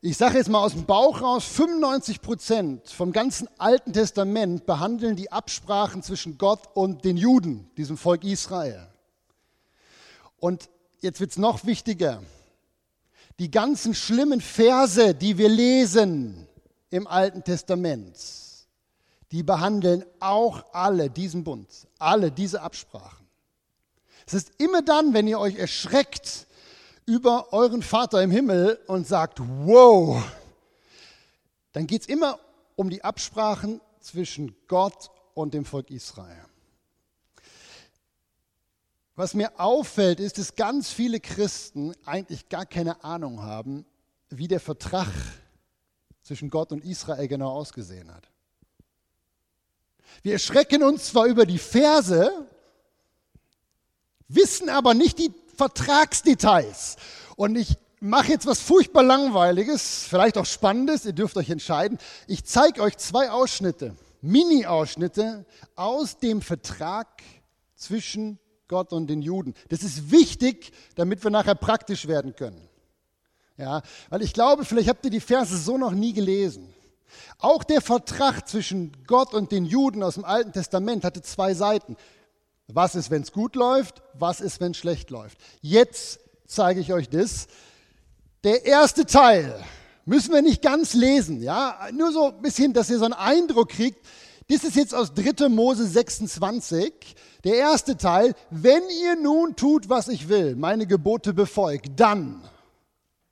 ich 0.00 0.16
sage 0.16 0.38
jetzt 0.38 0.48
mal 0.48 0.62
aus 0.62 0.72
dem 0.72 0.86
Bauch 0.86 1.20
raus, 1.20 1.44
95 1.44 2.20
Prozent 2.22 2.88
vom 2.88 3.10
ganzen 3.10 3.48
Alten 3.58 3.92
Testament 3.92 4.66
behandeln 4.66 5.16
die 5.16 5.32
Absprachen 5.32 6.02
zwischen 6.04 6.38
Gott 6.38 6.60
und 6.74 7.04
den 7.04 7.16
Juden, 7.16 7.68
diesem 7.76 7.96
Volk 7.96 8.22
Israel. 8.22 8.86
Und 10.38 10.70
jetzt 11.00 11.20
wird 11.20 11.30
es 11.30 11.38
noch 11.38 11.64
wichtiger. 11.64 12.22
Die 13.38 13.50
ganzen 13.50 13.94
schlimmen 13.94 14.40
Verse, 14.40 15.14
die 15.14 15.38
wir 15.38 15.48
lesen 15.48 16.46
im 16.90 17.06
Alten 17.06 17.42
Testament, 17.42 18.16
die 19.32 19.42
behandeln 19.42 20.04
auch 20.18 20.64
alle 20.72 21.08
diesen 21.08 21.44
Bund, 21.44 21.68
alle 21.98 22.30
diese 22.30 22.62
Absprachen. 22.62 23.26
Es 24.26 24.34
ist 24.34 24.52
immer 24.58 24.82
dann, 24.82 25.14
wenn 25.14 25.26
ihr 25.26 25.40
euch 25.40 25.56
erschreckt 25.56 26.46
über 27.06 27.52
euren 27.52 27.82
Vater 27.82 28.22
im 28.22 28.30
Himmel 28.30 28.78
und 28.86 29.06
sagt, 29.06 29.40
wow, 29.40 30.22
dann 31.72 31.86
geht 31.86 32.02
es 32.02 32.08
immer 32.08 32.38
um 32.76 32.90
die 32.90 33.02
Absprachen 33.02 33.80
zwischen 34.00 34.54
Gott 34.68 35.10
und 35.34 35.54
dem 35.54 35.64
Volk 35.64 35.90
Israel. 35.90 36.49
Was 39.20 39.34
mir 39.34 39.60
auffällt, 39.60 40.18
ist, 40.18 40.38
dass 40.38 40.54
ganz 40.54 40.88
viele 40.88 41.20
Christen 41.20 41.94
eigentlich 42.06 42.48
gar 42.48 42.64
keine 42.64 43.04
Ahnung 43.04 43.42
haben, 43.42 43.84
wie 44.30 44.48
der 44.48 44.60
Vertrag 44.60 45.08
zwischen 46.22 46.48
Gott 46.48 46.72
und 46.72 46.82
Israel 46.82 47.28
genau 47.28 47.50
ausgesehen 47.50 48.10
hat. 48.14 48.30
Wir 50.22 50.32
erschrecken 50.32 50.82
uns 50.82 51.08
zwar 51.08 51.26
über 51.26 51.44
die 51.44 51.58
Verse, 51.58 52.32
wissen 54.28 54.70
aber 54.70 54.94
nicht 54.94 55.18
die 55.18 55.34
Vertragsdetails. 55.54 56.96
Und 57.36 57.56
ich 57.56 57.76
mache 58.00 58.28
jetzt 58.28 58.46
was 58.46 58.60
furchtbar 58.60 59.02
Langweiliges, 59.02 60.06
vielleicht 60.08 60.38
auch 60.38 60.46
Spannendes, 60.46 61.04
ihr 61.04 61.12
dürft 61.12 61.36
euch 61.36 61.50
entscheiden. 61.50 61.98
Ich 62.26 62.46
zeige 62.46 62.80
euch 62.80 62.96
zwei 62.96 63.30
Ausschnitte, 63.30 63.94
Mini-Ausschnitte 64.22 65.44
aus 65.76 66.16
dem 66.16 66.40
Vertrag 66.40 67.22
zwischen 67.76 68.38
Gott 68.70 68.92
und 68.92 69.08
den 69.08 69.20
Juden. 69.20 69.54
Das 69.68 69.82
ist 69.82 70.12
wichtig, 70.12 70.72
damit 70.94 71.22
wir 71.24 71.30
nachher 71.30 71.56
praktisch 71.56 72.06
werden 72.06 72.36
können. 72.36 72.68
Ja, 73.56 73.82
weil 74.08 74.22
ich 74.22 74.32
glaube, 74.32 74.64
vielleicht 74.64 74.88
habt 74.88 75.04
ihr 75.04 75.10
die 75.10 75.20
Verse 75.20 75.58
so 75.58 75.76
noch 75.76 75.90
nie 75.90 76.12
gelesen. 76.14 76.72
Auch 77.38 77.64
der 77.64 77.80
Vertrag 77.80 78.48
zwischen 78.48 78.92
Gott 79.08 79.34
und 79.34 79.50
den 79.50 79.66
Juden 79.66 80.04
aus 80.04 80.14
dem 80.14 80.24
Alten 80.24 80.52
Testament 80.52 81.04
hatte 81.04 81.20
zwei 81.20 81.52
Seiten. 81.52 81.96
Was 82.68 82.94
ist, 82.94 83.10
wenn 83.10 83.22
es 83.22 83.32
gut 83.32 83.56
läuft? 83.56 84.02
Was 84.14 84.40
ist, 84.40 84.60
wenn 84.60 84.70
es 84.70 84.78
schlecht 84.78 85.10
läuft? 85.10 85.36
Jetzt 85.60 86.20
zeige 86.46 86.78
ich 86.80 86.92
euch 86.92 87.08
das. 87.08 87.48
Der 88.44 88.64
erste 88.64 89.04
Teil 89.04 89.62
müssen 90.04 90.32
wir 90.32 90.42
nicht 90.42 90.62
ganz 90.62 90.94
lesen, 90.94 91.42
ja, 91.42 91.88
nur 91.92 92.12
so 92.12 92.28
ein 92.28 92.40
bisschen, 92.40 92.72
dass 92.72 92.88
ihr 92.88 92.98
so 92.98 93.04
einen 93.04 93.14
Eindruck 93.14 93.70
kriegt. 93.70 94.06
Das 94.50 94.64
ist 94.64 94.74
jetzt 94.74 94.96
aus 94.96 95.14
3. 95.14 95.48
Mose 95.48 95.86
26. 95.86 96.92
Der 97.44 97.54
erste 97.54 97.96
Teil, 97.96 98.34
wenn 98.50 98.82
ihr 99.00 99.14
nun 99.14 99.54
tut, 99.54 99.88
was 99.88 100.08
ich 100.08 100.28
will, 100.28 100.56
meine 100.56 100.88
Gebote 100.88 101.32
befolgt, 101.32 101.92
dann. 101.94 102.42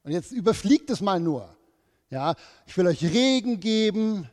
Und 0.05 0.13
jetzt 0.13 0.31
überfliegt 0.31 0.91
es 0.91 1.01
mal 1.01 1.19
nur. 1.19 1.49
Ja, 2.09 2.37
ich 2.67 2.77
will 2.79 2.87
euch 2.87 3.03
Regen 3.03 3.59
geben, 3.59 4.31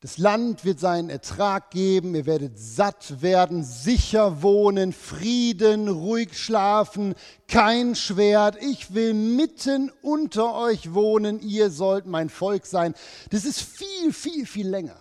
das 0.00 0.16
Land 0.16 0.64
wird 0.64 0.80
seinen 0.80 1.10
Ertrag 1.10 1.70
geben, 1.70 2.14
ihr 2.14 2.24
werdet 2.24 2.58
satt 2.58 3.20
werden, 3.20 3.62
sicher 3.62 4.40
wohnen, 4.42 4.94
Frieden, 4.94 5.86
ruhig 5.88 6.38
schlafen, 6.38 7.14
kein 7.46 7.94
Schwert. 7.94 8.56
Ich 8.62 8.94
will 8.94 9.12
mitten 9.12 9.92
unter 10.00 10.54
euch 10.54 10.94
wohnen, 10.94 11.40
ihr 11.40 11.68
sollt 11.68 12.06
mein 12.06 12.30
Volk 12.30 12.64
sein. 12.64 12.94
Das 13.28 13.44
ist 13.44 13.60
viel, 13.60 14.14
viel, 14.14 14.46
viel 14.46 14.68
länger. 14.68 14.96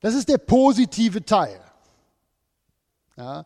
Das 0.00 0.14
ist 0.14 0.28
der 0.28 0.38
positive 0.38 1.24
Teil. 1.24 1.60
Ja, 3.16 3.44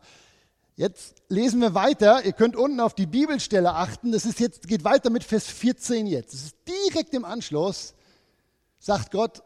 Jetzt 0.77 1.15
lesen 1.29 1.61
wir 1.61 1.73
weiter. 1.73 2.25
Ihr 2.25 2.33
könnt 2.33 2.57
unten 2.57 2.81
auf 2.81 2.93
die 2.93 3.05
Bibelstelle 3.05 3.73
achten. 3.73 4.11
Das 4.11 4.25
ist 4.25 4.41
jetzt, 4.41 4.67
geht 4.67 4.83
weiter 4.83 5.09
mit 5.09 5.23
Vers 5.23 5.45
14 5.45 6.05
jetzt. 6.05 6.33
Das 6.33 6.41
ist 6.41 6.55
direkt 6.67 7.13
im 7.13 7.23
Anschluss. 7.23 7.93
Sagt 8.79 9.11
Gott, 9.11 9.41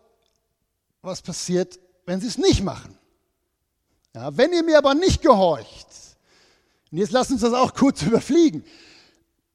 was 1.03 1.21
passiert, 1.21 1.79
wenn 2.05 2.19
sie 2.19 2.27
es 2.27 2.39
nicht 2.39 2.63
machen? 2.63 2.97
Ja, 4.15 4.35
wenn 4.35 4.51
ihr 4.53 4.63
mir 4.63 4.79
aber 4.79 4.95
nicht 4.95 5.21
gehorcht, 5.21 5.87
und 6.91 6.97
jetzt 6.97 7.11
lasst 7.11 7.29
uns 7.29 7.41
das 7.41 7.53
auch 7.53 7.75
kurz 7.75 8.01
überfliegen, 8.01 8.65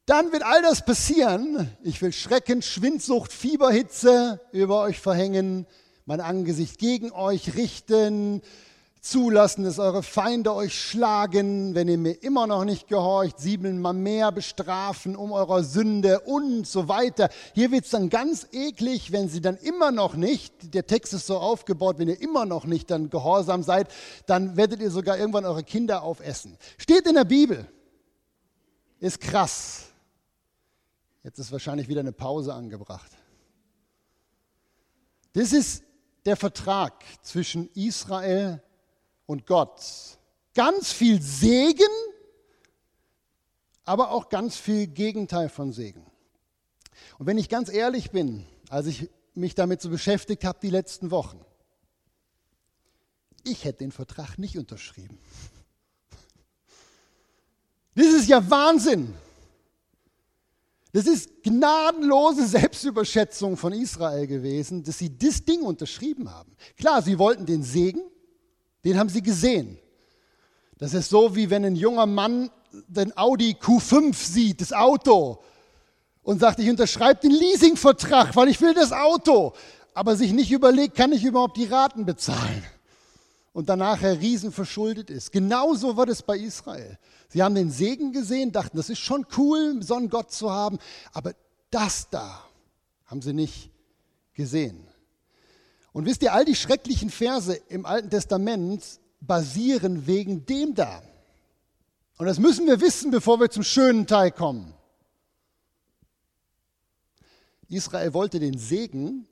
dann 0.06 0.30
wird 0.30 0.44
all 0.44 0.62
das 0.62 0.84
passieren. 0.84 1.76
Ich 1.82 2.00
will 2.00 2.12
Schrecken, 2.12 2.62
Schwindsucht, 2.62 3.32
Fieberhitze 3.32 4.40
über 4.52 4.82
euch 4.82 5.00
verhängen, 5.00 5.66
mein 6.06 6.20
Angesicht 6.20 6.78
gegen 6.78 7.12
euch 7.12 7.56
richten, 7.56 8.42
zulassen, 9.04 9.64
dass 9.64 9.78
eure 9.78 10.02
Feinde 10.02 10.54
euch 10.54 10.74
schlagen, 10.80 11.74
wenn 11.74 11.88
ihr 11.88 11.98
mir 11.98 12.22
immer 12.22 12.46
noch 12.46 12.64
nicht 12.64 12.88
gehorcht, 12.88 13.38
siebenmal 13.38 13.92
mehr 13.92 14.32
bestrafen 14.32 15.14
um 15.14 15.30
eurer 15.32 15.62
Sünde 15.62 16.20
und 16.20 16.66
so 16.66 16.88
weiter. 16.88 17.28
Hier 17.54 17.70
wird 17.70 17.84
es 17.84 17.90
dann 17.90 18.08
ganz 18.08 18.46
eklig, 18.52 19.12
wenn 19.12 19.28
sie 19.28 19.42
dann 19.42 19.56
immer 19.58 19.90
noch 19.90 20.16
nicht, 20.16 20.74
der 20.74 20.86
Text 20.86 21.12
ist 21.12 21.26
so 21.26 21.36
aufgebaut, 21.36 21.98
wenn 21.98 22.08
ihr 22.08 22.20
immer 22.20 22.46
noch 22.46 22.64
nicht 22.64 22.90
dann 22.90 23.10
gehorsam 23.10 23.62
seid, 23.62 23.88
dann 24.26 24.56
werdet 24.56 24.80
ihr 24.80 24.90
sogar 24.90 25.18
irgendwann 25.18 25.44
eure 25.44 25.64
Kinder 25.64 26.02
aufessen. 26.02 26.56
Steht 26.78 27.06
in 27.06 27.14
der 27.14 27.24
Bibel. 27.24 27.66
Ist 29.00 29.20
krass. 29.20 29.88
Jetzt 31.22 31.38
ist 31.38 31.52
wahrscheinlich 31.52 31.88
wieder 31.88 32.00
eine 32.00 32.12
Pause 32.12 32.54
angebracht. 32.54 33.10
Das 35.34 35.52
ist 35.52 35.82
der 36.24 36.36
Vertrag 36.36 37.04
zwischen 37.22 37.70
Israel 37.74 38.62
und 39.26 39.46
Gott. 39.46 39.80
Ganz 40.54 40.92
viel 40.92 41.20
Segen, 41.20 41.82
aber 43.84 44.10
auch 44.10 44.28
ganz 44.28 44.56
viel 44.56 44.86
Gegenteil 44.86 45.48
von 45.48 45.72
Segen. 45.72 46.06
Und 47.18 47.26
wenn 47.26 47.38
ich 47.38 47.48
ganz 47.48 47.68
ehrlich 47.68 48.10
bin, 48.10 48.46
als 48.68 48.86
ich 48.86 49.10
mich 49.34 49.54
damit 49.54 49.80
so 49.80 49.90
beschäftigt 49.90 50.44
habe 50.44 50.58
die 50.62 50.70
letzten 50.70 51.10
Wochen, 51.10 51.44
ich 53.42 53.64
hätte 53.64 53.80
den 53.80 53.92
Vertrag 53.92 54.38
nicht 54.38 54.58
unterschrieben. 54.58 55.18
Das 57.96 58.08
ist 58.08 58.28
ja 58.28 58.50
Wahnsinn. 58.50 59.14
Das 60.94 61.08
ist 61.08 61.42
gnadenlose 61.42 62.46
Selbstüberschätzung 62.46 63.56
von 63.56 63.72
Israel 63.72 64.28
gewesen, 64.28 64.84
dass 64.84 64.96
sie 64.98 65.18
das 65.18 65.44
Ding 65.44 65.62
unterschrieben 65.62 66.30
haben. 66.30 66.52
Klar, 66.78 67.02
sie 67.02 67.18
wollten 67.18 67.46
den 67.46 67.64
Segen, 67.64 68.00
den 68.84 68.96
haben 68.96 69.08
sie 69.08 69.20
gesehen. 69.20 69.76
Das 70.78 70.94
ist 70.94 71.10
so, 71.10 71.34
wie 71.34 71.50
wenn 71.50 71.64
ein 71.64 71.74
junger 71.74 72.06
Mann 72.06 72.48
den 72.86 73.16
Audi 73.18 73.56
Q5 73.60 74.14
sieht, 74.14 74.60
das 74.60 74.72
Auto, 74.72 75.42
und 76.22 76.38
sagt, 76.38 76.60
ich 76.60 76.70
unterschreibe 76.70 77.22
den 77.22 77.32
Leasingvertrag, 77.32 78.36
weil 78.36 78.46
ich 78.46 78.60
will 78.60 78.72
das 78.72 78.92
Auto, 78.92 79.52
aber 79.94 80.14
sich 80.14 80.32
nicht 80.32 80.52
überlegt, 80.52 80.94
kann 80.94 81.10
ich 81.10 81.24
überhaupt 81.24 81.56
die 81.56 81.66
Raten 81.66 82.06
bezahlen? 82.06 82.62
Und 83.54 83.68
danach 83.68 84.02
riesen 84.02 84.52
verschuldet 84.52 85.08
ist. 85.08 85.32
Genauso 85.32 85.96
war 85.96 86.06
das 86.06 86.22
bei 86.22 86.36
Israel. 86.36 86.98
Sie 87.28 87.42
haben 87.42 87.54
den 87.54 87.70
Segen 87.70 88.12
gesehen, 88.12 88.52
dachten, 88.52 88.76
das 88.76 88.90
ist 88.90 88.98
schon 88.98 89.24
cool, 89.38 89.80
so 89.80 89.94
einen 89.94 90.10
Gott 90.10 90.32
zu 90.32 90.50
haben, 90.50 90.78
aber 91.12 91.34
das 91.70 92.10
da 92.10 92.44
haben 93.06 93.22
sie 93.22 93.32
nicht 93.32 93.70
gesehen. 94.34 94.86
Und 95.92 96.04
wisst 96.04 96.22
ihr, 96.22 96.34
all 96.34 96.44
die 96.44 96.56
schrecklichen 96.56 97.10
Verse 97.10 97.54
im 97.68 97.86
Alten 97.86 98.10
Testament 98.10 98.82
basieren 99.20 100.06
wegen 100.08 100.44
dem 100.46 100.74
da. 100.74 101.02
Und 102.18 102.26
das 102.26 102.40
müssen 102.40 102.66
wir 102.66 102.80
wissen, 102.80 103.12
bevor 103.12 103.38
wir 103.38 103.50
zum 103.50 103.62
schönen 103.62 104.08
Teil 104.08 104.32
kommen. 104.32 104.74
Israel 107.68 108.14
wollte 108.14 108.40
den 108.40 108.58
Segen, 108.58 109.28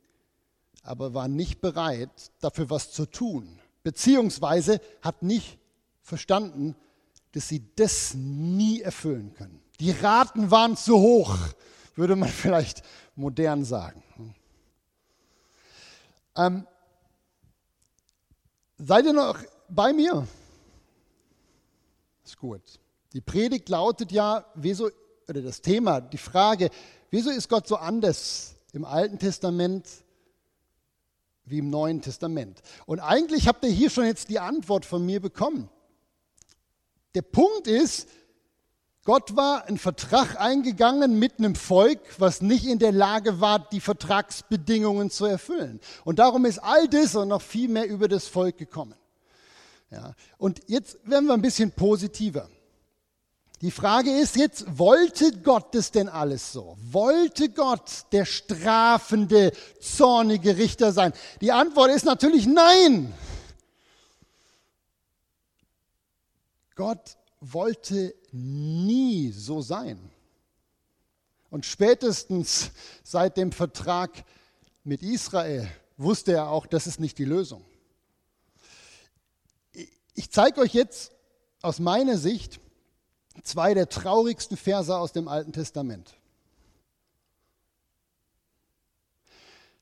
aber 0.84 1.12
war 1.12 1.26
nicht 1.26 1.60
bereit, 1.60 2.30
dafür 2.40 2.70
was 2.70 2.92
zu 2.92 3.06
tun, 3.06 3.58
beziehungsweise 3.82 4.80
hat 5.00 5.22
nicht 5.22 5.58
verstanden, 6.00 6.76
dass 7.32 7.48
sie 7.48 7.64
das 7.76 8.14
nie 8.14 8.80
erfüllen 8.80 9.34
können. 9.34 9.60
Die 9.80 9.90
Raten 9.90 10.50
waren 10.50 10.76
zu 10.76 10.98
hoch, 10.98 11.36
würde 11.94 12.16
man 12.16 12.28
vielleicht 12.28 12.82
modern 13.14 13.64
sagen. 13.64 14.02
Ähm, 16.36 16.66
seid 18.78 19.04
ihr 19.04 19.12
noch 19.12 19.38
bei 19.68 19.92
mir? 19.92 20.26
Ist 22.24 22.38
gut. 22.38 22.62
Die 23.12 23.20
Predigt 23.20 23.68
lautet 23.68 24.12
ja, 24.12 24.46
wieso, 24.54 24.90
oder 25.28 25.42
das 25.42 25.60
Thema, 25.60 26.00
die 26.00 26.18
Frage, 26.18 26.70
wieso 27.10 27.30
ist 27.30 27.48
Gott 27.48 27.68
so 27.68 27.76
anders 27.76 28.54
im 28.72 28.84
Alten 28.84 29.18
Testament 29.18 29.86
wie 31.44 31.58
im 31.58 31.70
Neuen 31.70 32.02
Testament? 32.02 32.62
Und 32.86 33.00
eigentlich 33.00 33.48
habt 33.48 33.64
ihr 33.64 33.70
hier 33.70 33.90
schon 33.90 34.04
jetzt 34.04 34.30
die 34.30 34.38
Antwort 34.38 34.84
von 34.84 35.04
mir 35.04 35.20
bekommen. 35.20 35.68
Der 37.14 37.22
Punkt 37.22 37.66
ist, 37.66 38.08
Gott 39.04 39.34
war 39.34 39.66
einen 39.66 39.78
Vertrag 39.78 40.40
eingegangen 40.40 41.18
mit 41.18 41.38
einem 41.38 41.56
Volk, 41.56 42.00
was 42.18 42.40
nicht 42.40 42.64
in 42.66 42.78
der 42.78 42.92
Lage 42.92 43.40
war, 43.40 43.58
die 43.70 43.80
Vertragsbedingungen 43.80 45.10
zu 45.10 45.24
erfüllen. 45.24 45.80
Und 46.04 46.20
darum 46.20 46.44
ist 46.44 46.60
all 46.60 46.86
das 46.88 47.16
und 47.16 47.28
noch 47.28 47.42
viel 47.42 47.68
mehr 47.68 47.88
über 47.88 48.06
das 48.06 48.28
Volk 48.28 48.58
gekommen. 48.58 48.94
Ja. 49.90 50.14
Und 50.38 50.60
jetzt 50.68 50.98
werden 51.04 51.26
wir 51.26 51.34
ein 51.34 51.42
bisschen 51.42 51.72
positiver. 51.72 52.48
Die 53.62 53.70
Frage 53.70 54.10
ist 54.10 54.34
jetzt, 54.34 54.76
wollte 54.76 55.30
Gott 55.40 55.72
das 55.72 55.92
denn 55.92 56.08
alles 56.08 56.52
so? 56.52 56.76
Wollte 56.90 57.48
Gott 57.48 58.06
der 58.10 58.24
strafende, 58.24 59.52
zornige 59.80 60.56
Richter 60.56 60.90
sein? 60.92 61.12
Die 61.40 61.52
Antwort 61.52 61.92
ist 61.92 62.04
natürlich 62.04 62.46
nein. 62.46 63.14
Gott 66.74 67.16
wollte 67.40 68.16
nie 68.32 69.30
so 69.30 69.62
sein. 69.62 70.10
Und 71.48 71.64
spätestens 71.64 72.72
seit 73.04 73.36
dem 73.36 73.52
Vertrag 73.52 74.24
mit 74.82 75.02
Israel 75.02 75.70
wusste 75.96 76.32
er 76.32 76.48
auch, 76.48 76.66
das 76.66 76.88
ist 76.88 76.98
nicht 76.98 77.16
die 77.16 77.24
Lösung. 77.24 77.64
Ich 80.14 80.32
zeige 80.32 80.60
euch 80.60 80.74
jetzt 80.74 81.12
aus 81.60 81.78
meiner 81.78 82.18
Sicht 82.18 82.58
zwei 83.42 83.74
der 83.74 83.88
traurigsten 83.88 84.56
Verse 84.56 84.96
aus 84.96 85.12
dem 85.12 85.28
Alten 85.28 85.52
Testament. 85.52 86.14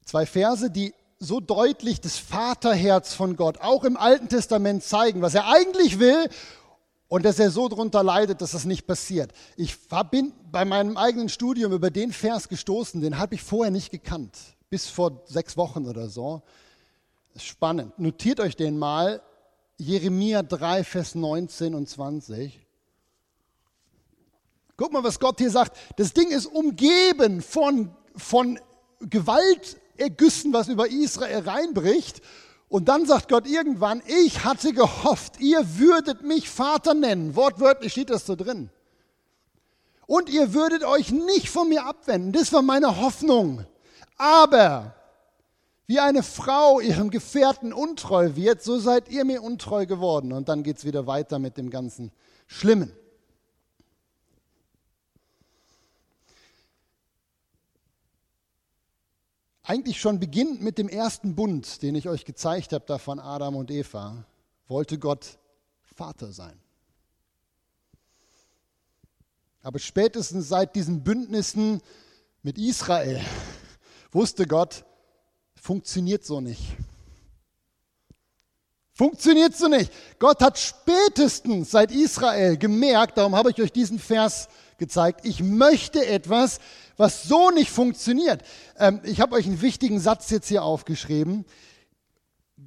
Zwei 0.04 0.26
Verse, 0.26 0.70
die 0.70 0.94
so 1.18 1.38
deutlich 1.38 2.00
das 2.00 2.16
Vaterherz 2.16 3.14
von 3.14 3.36
Gott 3.36 3.60
auch 3.60 3.84
im 3.84 3.96
Alten 3.96 4.28
Testament 4.28 4.82
zeigen, 4.82 5.22
was 5.22 5.34
er 5.34 5.46
eigentlich 5.48 5.98
will 5.98 6.28
und 7.08 7.24
dass 7.24 7.38
er 7.38 7.50
so 7.50 7.68
darunter 7.68 8.02
leidet, 8.02 8.40
dass 8.40 8.52
das 8.52 8.64
nicht 8.64 8.86
passiert. 8.86 9.32
Ich 9.56 9.76
bin 10.10 10.32
bei 10.50 10.64
meinem 10.64 10.96
eigenen 10.96 11.28
Studium 11.28 11.72
über 11.72 11.90
den 11.90 12.12
Vers 12.12 12.48
gestoßen, 12.48 13.00
den 13.00 13.18
habe 13.18 13.34
ich 13.34 13.42
vorher 13.42 13.70
nicht 13.70 13.90
gekannt, 13.90 14.36
bis 14.70 14.88
vor 14.88 15.22
sechs 15.26 15.56
Wochen 15.56 15.86
oder 15.86 16.08
so. 16.08 16.42
Spannend. 17.36 17.98
Notiert 17.98 18.40
euch 18.40 18.56
den 18.56 18.78
mal. 18.78 19.22
Jeremia 19.76 20.42
3, 20.42 20.84
Vers 20.84 21.14
19 21.14 21.74
und 21.74 21.88
20. 21.88 22.66
Guck 24.80 24.94
mal, 24.94 25.04
was 25.04 25.20
Gott 25.20 25.36
hier 25.36 25.50
sagt. 25.50 25.76
Das 25.96 26.14
Ding 26.14 26.30
ist 26.30 26.46
umgeben 26.46 27.42
von, 27.42 27.90
von 28.16 28.58
Gewaltergüssen, 29.00 30.54
was 30.54 30.68
über 30.68 30.88
Israel 30.88 31.40
reinbricht. 31.40 32.22
Und 32.70 32.88
dann 32.88 33.04
sagt 33.04 33.28
Gott 33.28 33.46
irgendwann, 33.46 34.02
ich 34.06 34.42
hatte 34.42 34.72
gehofft, 34.72 35.38
ihr 35.38 35.78
würdet 35.78 36.22
mich 36.22 36.48
Vater 36.48 36.94
nennen. 36.94 37.36
Wortwörtlich 37.36 37.92
steht 37.92 38.08
das 38.08 38.24
so 38.24 38.36
drin. 38.36 38.70
Und 40.06 40.30
ihr 40.30 40.54
würdet 40.54 40.82
euch 40.82 41.12
nicht 41.12 41.50
von 41.50 41.68
mir 41.68 41.84
abwenden. 41.84 42.32
Das 42.32 42.50
war 42.54 42.62
meine 42.62 43.02
Hoffnung. 43.02 43.66
Aber 44.16 44.94
wie 45.86 46.00
eine 46.00 46.22
Frau 46.22 46.80
ihrem 46.80 47.10
Gefährten 47.10 47.74
untreu 47.74 48.30
wird, 48.34 48.62
so 48.62 48.78
seid 48.78 49.10
ihr 49.10 49.26
mir 49.26 49.42
untreu 49.42 49.84
geworden. 49.84 50.32
Und 50.32 50.48
dann 50.48 50.62
geht 50.62 50.78
es 50.78 50.86
wieder 50.86 51.06
weiter 51.06 51.38
mit 51.38 51.58
dem 51.58 51.68
ganzen 51.68 52.12
Schlimmen. 52.46 52.94
Eigentlich 59.70 60.00
schon 60.00 60.18
beginnend 60.18 60.62
mit 60.62 60.78
dem 60.78 60.88
ersten 60.88 61.36
Bund, 61.36 61.80
den 61.82 61.94
ich 61.94 62.08
euch 62.08 62.24
gezeigt 62.24 62.72
habe, 62.72 62.84
da 62.88 62.98
von 62.98 63.20
Adam 63.20 63.54
und 63.54 63.70
Eva, 63.70 64.24
wollte 64.66 64.98
Gott 64.98 65.38
Vater 65.94 66.32
sein. 66.32 66.60
Aber 69.62 69.78
spätestens 69.78 70.48
seit 70.48 70.74
diesen 70.74 71.04
Bündnissen 71.04 71.80
mit 72.42 72.58
Israel 72.58 73.20
wusste 74.10 74.44
Gott, 74.44 74.84
funktioniert 75.54 76.24
so 76.24 76.40
nicht. 76.40 76.62
Funktioniert 78.92 79.56
so 79.56 79.68
nicht. 79.68 79.92
Gott 80.18 80.42
hat 80.42 80.58
spätestens 80.58 81.70
seit 81.70 81.92
Israel 81.92 82.56
gemerkt, 82.56 83.18
darum 83.18 83.36
habe 83.36 83.52
ich 83.52 83.62
euch 83.62 83.70
diesen 83.70 84.00
Vers 84.00 84.48
gezeigt, 84.80 85.20
ich 85.22 85.40
möchte 85.40 86.04
etwas, 86.04 86.58
was 86.96 87.22
so 87.22 87.50
nicht 87.50 87.70
funktioniert. 87.70 88.42
Ähm, 88.76 89.00
ich 89.04 89.20
habe 89.20 89.36
euch 89.36 89.46
einen 89.46 89.62
wichtigen 89.62 90.00
Satz 90.00 90.30
jetzt 90.30 90.48
hier 90.48 90.64
aufgeschrieben. 90.64 91.44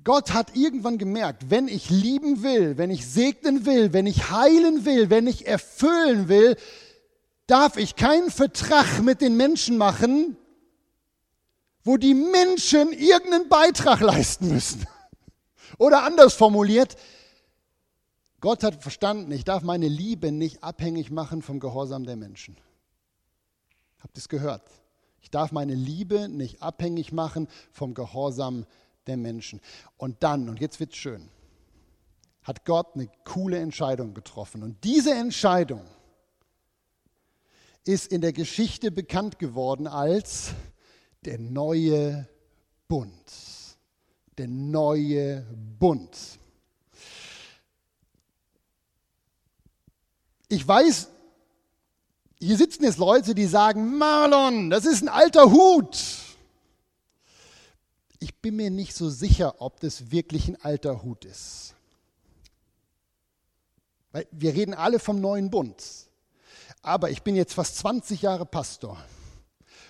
Gott 0.05 0.33
hat 0.33 0.55
irgendwann 0.55 0.97
gemerkt, 0.97 1.49
wenn 1.49 1.67
ich 1.67 1.89
lieben 1.89 2.41
will, 2.43 2.77
wenn 2.77 2.89
ich 2.89 3.05
segnen 3.05 3.65
will, 3.65 3.93
wenn 3.93 4.07
ich 4.07 4.31
heilen 4.31 4.85
will, 4.85 5.09
wenn 5.09 5.27
ich 5.27 5.45
erfüllen 5.47 6.29
will, 6.29 6.55
darf 7.47 7.77
ich 7.77 7.95
keinen 7.95 8.31
Vertrag 8.31 9.01
mit 9.01 9.21
den 9.21 9.37
Menschen 9.37 9.77
machen, 9.77 10.37
wo 11.83 11.97
die 11.97 12.13
Menschen 12.13 12.91
irgendeinen 12.93 13.49
Beitrag 13.49 13.99
leisten 13.99 14.49
müssen. 14.53 14.85
Oder 15.77 16.03
anders 16.03 16.33
formuliert, 16.33 16.95
Gott 18.43 18.61
hat 18.65 18.83
verstanden, 18.83 19.31
ich 19.31 19.45
darf 19.45 19.63
meine 19.63 19.87
Liebe 19.87 20.33
nicht 20.33 20.65
abhängig 20.65 21.09
machen 21.11 21.41
vom 21.41 21.61
Gehorsam 21.61 22.03
der 22.03 22.17
Menschen. 22.17 22.57
Habt 23.99 24.17
ihr 24.17 24.19
es 24.19 24.27
gehört? 24.27 24.69
Ich 25.21 25.31
darf 25.31 25.53
meine 25.53 25.75
Liebe 25.75 26.27
nicht 26.27 26.61
abhängig 26.61 27.13
machen 27.13 27.47
vom 27.71 27.93
Gehorsam 27.93 28.65
der 29.07 29.15
Menschen. 29.15 29.61
Und 29.95 30.23
dann, 30.23 30.49
und 30.49 30.59
jetzt 30.59 30.81
wird 30.81 30.91
es 30.91 30.97
schön, 30.97 31.29
hat 32.41 32.65
Gott 32.65 32.95
eine 32.95 33.07
coole 33.23 33.59
Entscheidung 33.59 34.13
getroffen. 34.13 34.61
Und 34.61 34.83
diese 34.83 35.13
Entscheidung 35.13 35.85
ist 37.85 38.11
in 38.11 38.19
der 38.19 38.33
Geschichte 38.33 38.91
bekannt 38.91 39.39
geworden 39.39 39.87
als 39.87 40.51
der 41.23 41.39
neue 41.39 42.27
Bund. 42.89 43.13
Der 44.37 44.49
neue 44.49 45.43
Bund. 45.79 46.39
Ich 50.53 50.67
weiß, 50.67 51.09
hier 52.39 52.57
sitzen 52.57 52.83
jetzt 52.83 52.99
Leute, 52.99 53.33
die 53.33 53.47
sagen, 53.47 53.97
Marlon, 53.97 54.69
das 54.69 54.85
ist 54.85 55.01
ein 55.01 55.09
alter 55.09 55.51
Hut. 55.51 55.97
Ich 58.19 58.35
bin 58.35 58.55
mir 58.57 58.69
nicht 58.69 58.93
so 58.95 59.09
sicher, 59.09 59.55
ob 59.61 59.79
das 59.79 60.11
wirklich 60.11 60.47
ein 60.47 60.61
alter 60.61 61.01
Hut 61.01 61.25
ist. 61.25 61.73
Weil 64.11 64.27
wir 64.29 64.53
reden 64.53 64.75
alle 64.75 64.99
vom 64.99 65.19
neuen 65.19 65.49
Bund. 65.49 65.83
Aber 66.83 67.09
ich 67.09 67.23
bin 67.23 67.35
jetzt 67.35 67.55
fast 67.55 67.77
20 67.77 68.21
Jahre 68.21 68.45
Pastor. 68.45 69.03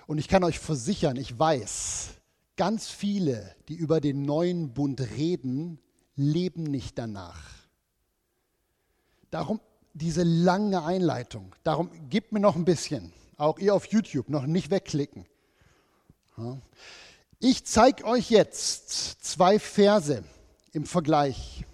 Und 0.07 0.17
ich 0.17 0.29
kann 0.29 0.45
euch 0.45 0.59
versichern, 0.59 1.17
ich 1.17 1.37
weiß, 1.37 2.11
ganz 2.55 2.87
viele, 2.87 3.53
die 3.67 3.75
über 3.75 3.99
den 3.99 4.21
neuen 4.21 4.73
Bund 4.73 5.01
reden, 5.01 5.79
leben 6.15 6.63
nicht 6.63 6.97
danach. 6.97 7.41
Darum 9.29 9.59
diese 9.93 10.23
lange 10.23 10.83
Einleitung. 10.83 11.53
Darum 11.63 11.89
gebt 12.09 12.31
mir 12.31 12.39
noch 12.39 12.55
ein 12.55 12.65
bisschen. 12.65 13.13
Auch 13.37 13.59
ihr 13.59 13.73
auf 13.73 13.85
YouTube 13.85 14.29
noch 14.29 14.45
nicht 14.45 14.71
wegklicken. 14.71 15.25
Ich 17.39 17.65
zeige 17.65 18.05
euch 18.05 18.29
jetzt 18.29 19.23
zwei 19.23 19.59
Verse 19.59 20.23
im 20.71 20.85
Vergleich. 20.85 21.65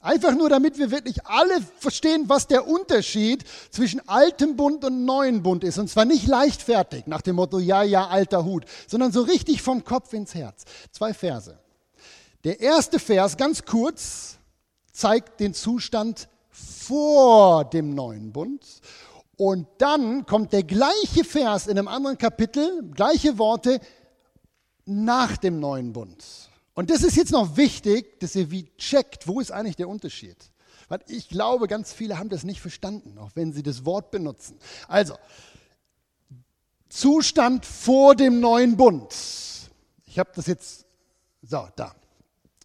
Einfach 0.00 0.34
nur, 0.34 0.48
damit 0.48 0.78
wir 0.78 0.90
wirklich 0.90 1.24
alle 1.26 1.62
verstehen, 1.78 2.28
was 2.28 2.48
der 2.48 2.66
Unterschied 2.66 3.44
zwischen 3.70 4.06
altem 4.08 4.56
Bund 4.56 4.84
und 4.84 5.04
neuen 5.04 5.44
Bund 5.44 5.62
ist. 5.62 5.78
Und 5.78 5.88
zwar 5.88 6.04
nicht 6.04 6.26
leichtfertig 6.26 7.06
nach 7.06 7.22
dem 7.22 7.36
Motto, 7.36 7.60
ja, 7.60 7.84
ja, 7.84 8.08
alter 8.08 8.44
Hut, 8.44 8.64
sondern 8.88 9.12
so 9.12 9.22
richtig 9.22 9.62
vom 9.62 9.84
Kopf 9.84 10.12
ins 10.12 10.34
Herz. 10.34 10.64
Zwei 10.90 11.14
Verse. 11.14 11.56
Der 12.42 12.58
erste 12.58 12.98
Vers, 12.98 13.36
ganz 13.36 13.64
kurz, 13.64 14.38
zeigt 14.90 15.38
den 15.38 15.54
Zustand 15.54 16.28
vor 16.52 17.64
dem 17.64 17.94
neuen 17.94 18.32
Bund. 18.32 18.64
Und 19.36 19.66
dann 19.78 20.26
kommt 20.26 20.52
der 20.52 20.62
gleiche 20.62 21.24
Vers 21.24 21.66
in 21.66 21.78
einem 21.78 21.88
anderen 21.88 22.18
Kapitel, 22.18 22.82
gleiche 22.94 23.38
Worte, 23.38 23.80
nach 24.84 25.36
dem 25.36 25.58
neuen 25.58 25.92
Bund. 25.92 26.24
Und 26.74 26.90
das 26.90 27.02
ist 27.02 27.16
jetzt 27.16 27.32
noch 27.32 27.56
wichtig, 27.56 28.20
dass 28.20 28.34
ihr 28.34 28.50
wie 28.50 28.68
checkt, 28.76 29.26
wo 29.26 29.40
ist 29.40 29.50
eigentlich 29.50 29.76
der 29.76 29.88
Unterschied. 29.88 30.36
Weil 30.88 31.00
ich 31.08 31.28
glaube, 31.28 31.68
ganz 31.68 31.92
viele 31.92 32.18
haben 32.18 32.28
das 32.28 32.44
nicht 32.44 32.60
verstanden, 32.60 33.18
auch 33.18 33.30
wenn 33.34 33.52
sie 33.52 33.62
das 33.62 33.84
Wort 33.84 34.10
benutzen. 34.10 34.58
Also, 34.88 35.16
Zustand 36.88 37.64
vor 37.64 38.14
dem 38.14 38.40
neuen 38.40 38.76
Bund. 38.76 39.14
Ich 40.06 40.18
habe 40.18 40.30
das 40.34 40.46
jetzt, 40.46 40.84
so, 41.42 41.66
da. 41.76 41.94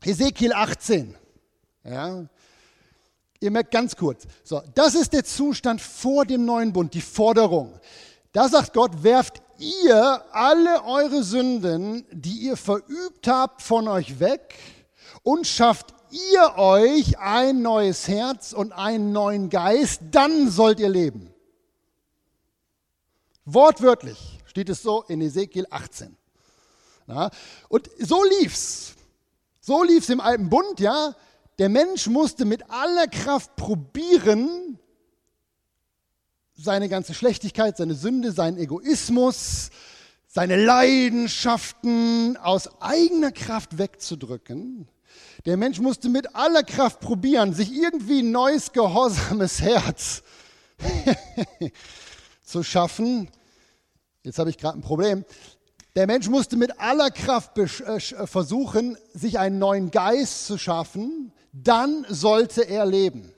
Ezekiel 0.04 0.54
18. 0.54 1.15
Ja, 1.86 2.28
Ihr 3.39 3.52
merkt 3.52 3.71
ganz 3.71 3.95
kurz. 3.95 4.23
So, 4.43 4.62
das 4.73 4.95
ist 4.95 5.13
der 5.13 5.23
Zustand 5.23 5.82
vor 5.82 6.26
dem 6.26 6.45
neuen 6.45 6.73
Bund, 6.73 6.93
die 6.93 7.02
Forderung. 7.02 7.80
Da 8.32 8.50
sagt 8.50 8.73
Gott, 8.73 9.04
werft 9.04 9.41
ihr 9.60 10.23
alle 10.32 10.84
eure 10.84 11.23
Sünden, 11.23 12.06
die 12.12 12.38
ihr 12.39 12.58
verübt 12.58 13.28
habt, 13.28 13.62
von 13.62 13.88
euch 13.88 14.19
weg 14.19 14.56
und 15.23 15.45
schafft 15.47 15.93
ihr 16.12 16.58
euch 16.58 17.19
ein 17.19 17.62
neues 17.62 18.08
Herz 18.08 18.54
und 18.54 18.71
einen 18.71 19.12
neuen 19.12 19.50
Geist, 19.50 20.02
dann 20.12 20.50
sollt 20.50 20.80
ihr 20.80 20.89
leben. 20.89 21.34
Wortwörtlich 23.45 24.39
steht 24.45 24.69
es 24.69 24.82
so 24.82 25.04
in 25.04 25.21
Ezekiel 25.21 25.67
18. 25.69 26.15
Ja, 27.08 27.30
und 27.69 27.89
so 28.00 28.23
lief's. 28.23 28.93
So 29.62 29.84
lief's 29.84 30.10
im 30.10 30.19
alten 30.19 30.50
Bund, 30.50 30.80
ja. 30.80 31.15
Der 31.59 31.69
Mensch 31.69 32.07
musste 32.07 32.45
mit 32.45 32.69
aller 32.69 33.07
Kraft 33.07 33.55
probieren, 33.55 34.77
seine 36.53 36.87
ganze 36.87 37.15
Schlechtigkeit, 37.15 37.77
seine 37.77 37.95
Sünde, 37.95 38.31
seinen 38.31 38.57
Egoismus, 38.57 39.71
seine 40.27 40.63
Leidenschaften 40.63 42.37
aus 42.37 42.81
eigener 42.81 43.31
Kraft 43.31 43.79
wegzudrücken. 43.79 44.87
Der 45.45 45.57
Mensch 45.57 45.79
musste 45.79 46.09
mit 46.09 46.35
aller 46.35 46.61
Kraft 46.61 46.99
probieren, 46.99 47.53
sich 47.53 47.73
irgendwie 47.73 48.21
ein 48.21 48.31
neues, 48.31 48.71
gehorsames 48.71 49.61
Herz 49.61 50.21
zu 52.43 52.61
schaffen. 52.61 53.29
Jetzt 54.21 54.37
habe 54.37 54.51
ich 54.51 54.59
gerade 54.59 54.77
ein 54.77 54.81
Problem. 54.81 55.25
Der 55.95 56.05
Mensch 56.05 56.29
musste 56.29 56.55
mit 56.55 56.79
aller 56.79 57.09
Kraft 57.09 57.57
äh, 57.57 57.67
versuchen, 57.67 58.95
sich 59.15 59.39
einen 59.39 59.57
neuen 59.57 59.89
Geist 59.89 60.45
zu 60.45 60.59
schaffen, 60.59 61.31
dann 61.63 62.05
sollte 62.09 62.63
er 62.63 62.85
leben. 62.85 63.31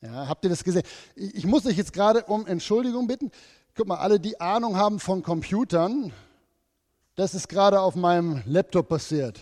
Ja, 0.00 0.28
habt 0.28 0.44
ihr 0.44 0.50
das 0.50 0.64
gesehen? 0.64 0.82
Ich 1.14 1.46
muss 1.46 1.64
euch 1.66 1.76
jetzt 1.76 1.92
gerade 1.92 2.24
um 2.24 2.46
Entschuldigung 2.46 3.06
bitten. 3.06 3.30
Guck 3.74 3.86
mal, 3.86 3.96
alle, 3.96 4.20
die 4.20 4.40
Ahnung 4.40 4.76
haben 4.76 5.00
von 5.00 5.22
Computern, 5.22 6.12
das 7.16 7.34
ist 7.34 7.48
gerade 7.48 7.80
auf 7.80 7.94
meinem 7.94 8.42
Laptop 8.46 8.88
passiert. 8.88 9.40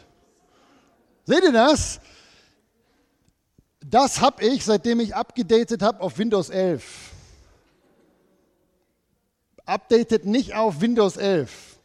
Seht 1.25 1.43
ihr 1.43 1.53
das? 1.53 2.01
Das 3.85 4.21
habe 4.21 4.45
ich, 4.45 4.65
seitdem 4.65 5.01
ich 5.01 5.15
abgedatet 5.15 5.83
habe, 5.83 6.01
auf 6.01 6.19
Windows 6.19 6.51
11. 6.51 7.11
Updatet 9.65 10.27
nicht 10.27 10.55
auf 10.55 10.81
Windows 10.81 11.17
11. 11.17 11.79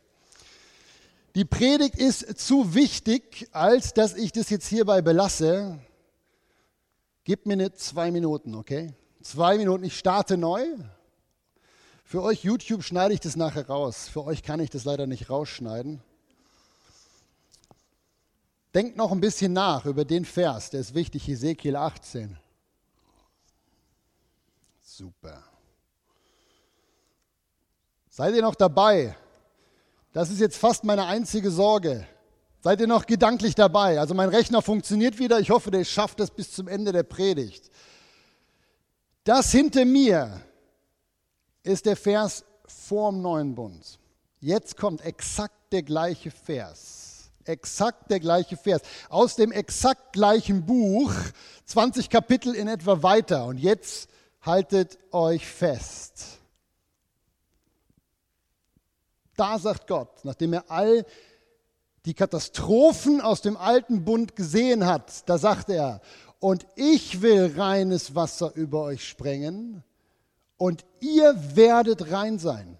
Die 1.35 1.45
Predigt 1.45 1.95
ist 1.95 2.39
zu 2.39 2.73
wichtig, 2.73 3.47
als 3.51 3.93
dass 3.93 4.15
ich 4.15 4.31
das 4.31 4.49
jetzt 4.49 4.67
hierbei 4.67 5.01
belasse. 5.01 5.79
Gebt 7.27 7.45
mir 7.45 7.55
eine 7.55 7.73
zwei 7.73 8.09
Minuten, 8.09 8.55
okay? 8.55 8.93
Zwei 9.21 9.57
Minuten, 9.57 9.83
ich 9.83 9.99
starte 9.99 10.37
neu. 10.37 10.63
Für 12.05 12.23
euch 12.23 12.45
YouTube 12.45 12.83
schneide 12.83 13.13
ich 13.13 13.19
das 13.19 13.35
nachher 13.35 13.67
raus. 13.67 14.07
Für 14.07 14.23
euch 14.23 14.43
kann 14.43 14.61
ich 14.61 14.69
das 14.69 14.85
leider 14.85 15.07
nicht 15.07 15.29
rausschneiden. 15.29 16.01
Denkt 18.73 18.95
noch 18.95 19.11
ein 19.11 19.19
bisschen 19.19 19.51
nach 19.51 19.85
über 19.85 20.05
den 20.05 20.23
Vers, 20.23 20.69
der 20.69 20.79
ist 20.79 20.93
wichtig, 20.93 21.27
Ezekiel 21.27 21.75
18. 21.75 22.37
Super. 24.81 25.43
Seid 28.07 28.35
ihr 28.35 28.41
noch 28.41 28.55
dabei? 28.55 29.17
Das 30.13 30.29
ist 30.29 30.39
jetzt 30.39 30.57
fast 30.57 30.85
meine 30.85 31.07
einzige 31.07 31.51
Sorge. 31.51 32.07
Seid 32.61 32.81
ihr 32.81 32.87
noch 32.87 33.05
gedanklich 33.05 33.55
dabei? 33.55 33.99
Also 33.99 34.13
mein 34.13 34.29
Rechner 34.29 34.61
funktioniert 34.61 35.19
wieder. 35.19 35.39
Ich 35.39 35.49
hoffe, 35.49 35.71
der 35.71 35.83
schafft 35.85 36.19
es 36.19 36.31
bis 36.31 36.51
zum 36.51 36.67
Ende 36.67 36.91
der 36.91 37.03
Predigt. 37.03 37.69
Das 39.23 39.51
hinter 39.51 39.85
mir 39.85 40.41
ist 41.63 41.85
der 41.85 41.95
Vers 41.95 42.45
vorm 42.65 43.21
neuen 43.21 43.55
Bund. 43.55 43.99
Jetzt 44.39 44.77
kommt 44.77 45.01
exakt 45.01 45.55
der 45.71 45.83
gleiche 45.83 46.31
Vers. 46.31 47.29
Exakt 47.45 48.09
der 48.11 48.19
gleiche 48.19 48.57
Vers. 48.57 48.81
Aus 49.09 49.35
dem 49.35 49.51
exakt 49.51 50.13
gleichen 50.13 50.65
Buch, 50.65 51.13
20 51.65 52.09
Kapitel 52.09 52.55
in 52.55 52.67
etwa 52.67 53.03
weiter. 53.03 53.45
Und 53.45 53.57
jetzt 53.57 54.09
haltet 54.41 54.97
euch 55.11 55.45
fest. 55.45 56.39
Da 59.35 59.59
sagt 59.59 59.87
Gott, 59.87 60.23
nachdem 60.23 60.53
er 60.53 60.69
all 60.69 61.05
die 62.07 62.13
Katastrophen 62.13 63.19
aus 63.19 63.41
dem 63.41 63.57
alten 63.57 64.05
Bund 64.05 64.37
gesehen 64.37 64.85
hat, 64.85 65.29
da 65.29 65.37
sagt 65.37 65.69
er, 65.69 65.99
und 66.39 66.65
ich 66.75 67.21
will 67.21 67.53
reines 67.57 68.15
Wasser 68.15 68.53
über 68.55 68.83
euch 68.83 69.05
sprengen 69.05 69.83
und 70.55 70.85
ihr 71.01 71.35
werdet 71.55 72.11
rein 72.11 72.39
sein. 72.39 72.77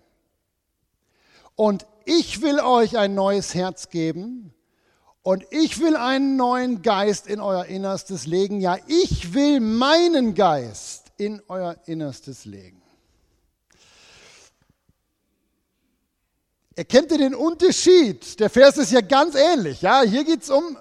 Und 1.55 1.85
ich 2.05 2.41
will 2.41 2.59
euch 2.61 2.97
ein 2.97 3.15
neues 3.15 3.53
Herz 3.53 3.89
geben 3.89 4.53
und 5.23 5.43
ich 5.49 5.81
will 5.81 5.97
einen 5.97 6.37
neuen 6.37 6.81
Geist 6.81 7.27
in 7.27 7.41
euer 7.41 7.65
Innerstes 7.65 8.27
legen. 8.27 8.61
Ja, 8.61 8.77
ich 8.87 9.33
will 9.33 9.59
meinen 9.59 10.35
Geist 10.35 11.11
in 11.17 11.41
euer 11.49 11.75
Innerstes 11.85 12.45
legen. 12.45 12.81
Erkennt 16.77 17.11
ihr 17.11 17.17
den 17.17 17.33
Unterschied? 17.33 18.39
Der 18.39 18.51
Vers 18.51 18.77
ist 18.77 18.91
ja 18.91 19.01
ganz 19.01 19.33
ähnlich. 19.33 19.81
Ja, 19.81 20.03
hier 20.03 20.23
geht 20.23 20.43
es 20.43 20.51
um, 20.51 20.77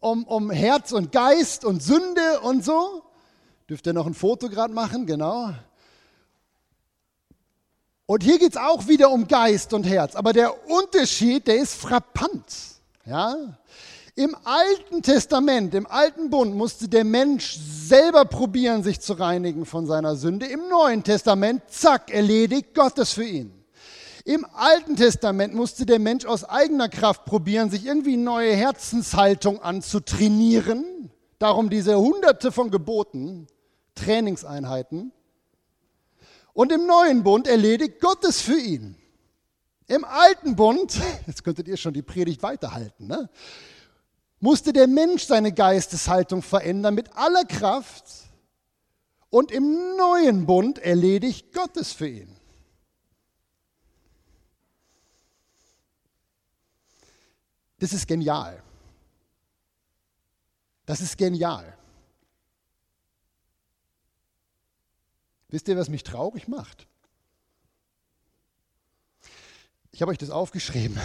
um, 0.00 0.24
um 0.24 0.50
Herz 0.50 0.92
und 0.92 1.12
Geist 1.12 1.66
und 1.66 1.82
Sünde 1.82 2.40
und 2.40 2.64
so. 2.64 3.02
Dürft 3.68 3.86
ihr 3.86 3.92
noch 3.92 4.06
ein 4.06 4.14
Foto 4.14 4.48
gerade 4.48 4.72
machen? 4.72 5.04
Genau. 5.04 5.50
Und 8.06 8.22
hier 8.22 8.38
geht 8.38 8.52
es 8.52 8.56
auch 8.56 8.88
wieder 8.88 9.10
um 9.10 9.28
Geist 9.28 9.74
und 9.74 9.84
Herz. 9.84 10.16
Aber 10.16 10.32
der 10.32 10.66
Unterschied, 10.70 11.46
der 11.46 11.56
ist 11.56 11.74
frappant. 11.74 12.46
Ja? 13.04 13.36
Im 14.14 14.34
Alten 14.44 15.02
Testament, 15.02 15.74
im 15.74 15.86
Alten 15.86 16.30
Bund, 16.30 16.54
musste 16.54 16.88
der 16.88 17.04
Mensch 17.04 17.58
selber 17.58 18.24
probieren, 18.24 18.82
sich 18.82 19.00
zu 19.00 19.12
reinigen 19.12 19.66
von 19.66 19.86
seiner 19.86 20.16
Sünde. 20.16 20.46
Im 20.46 20.70
Neuen 20.70 21.04
Testament, 21.04 21.64
zack, 21.68 22.10
erledigt 22.10 22.74
Gott 22.74 22.96
es 22.96 23.12
für 23.12 23.24
ihn. 23.24 23.57
Im 24.28 24.44
Alten 24.52 24.94
Testament 24.94 25.54
musste 25.54 25.86
der 25.86 25.98
Mensch 25.98 26.26
aus 26.26 26.44
eigener 26.44 26.90
Kraft 26.90 27.24
probieren, 27.24 27.70
sich 27.70 27.86
irgendwie 27.86 28.18
neue 28.18 28.54
Herzenshaltung 28.54 29.62
anzutrainieren. 29.62 31.10
Darum 31.38 31.70
diese 31.70 31.96
hunderte 31.98 32.52
von 32.52 32.70
Geboten, 32.70 33.46
Trainingseinheiten. 33.94 35.12
Und 36.52 36.72
im 36.72 36.84
neuen 36.84 37.22
Bund 37.22 37.48
erledigt 37.48 38.02
Gott 38.02 38.22
es 38.22 38.42
für 38.42 38.60
ihn. 38.60 38.96
Im 39.86 40.04
alten 40.04 40.56
Bund, 40.56 41.00
jetzt 41.26 41.42
könntet 41.42 41.66
ihr 41.66 41.78
schon 41.78 41.94
die 41.94 42.02
Predigt 42.02 42.42
weiterhalten, 42.42 43.06
ne, 43.06 43.30
musste 44.40 44.74
der 44.74 44.88
Mensch 44.88 45.24
seine 45.24 45.54
Geisteshaltung 45.54 46.42
verändern 46.42 46.94
mit 46.94 47.16
aller 47.16 47.46
Kraft. 47.46 48.04
Und 49.30 49.52
im 49.52 49.96
neuen 49.96 50.44
Bund 50.44 50.78
erledigt 50.78 51.54
Gott 51.54 51.78
es 51.78 51.94
für 51.94 52.08
ihn. 52.08 52.38
Das 57.78 57.92
ist 57.92 58.06
genial. 58.06 58.62
Das 60.86 61.00
ist 61.00 61.16
genial. 61.16 61.76
Wisst 65.48 65.68
ihr, 65.68 65.76
was 65.76 65.88
mich 65.88 66.02
traurig 66.02 66.48
macht? 66.48 66.86
Ich 69.92 70.02
habe 70.02 70.10
euch 70.10 70.18
das 70.18 70.30
aufgeschrieben. 70.30 70.98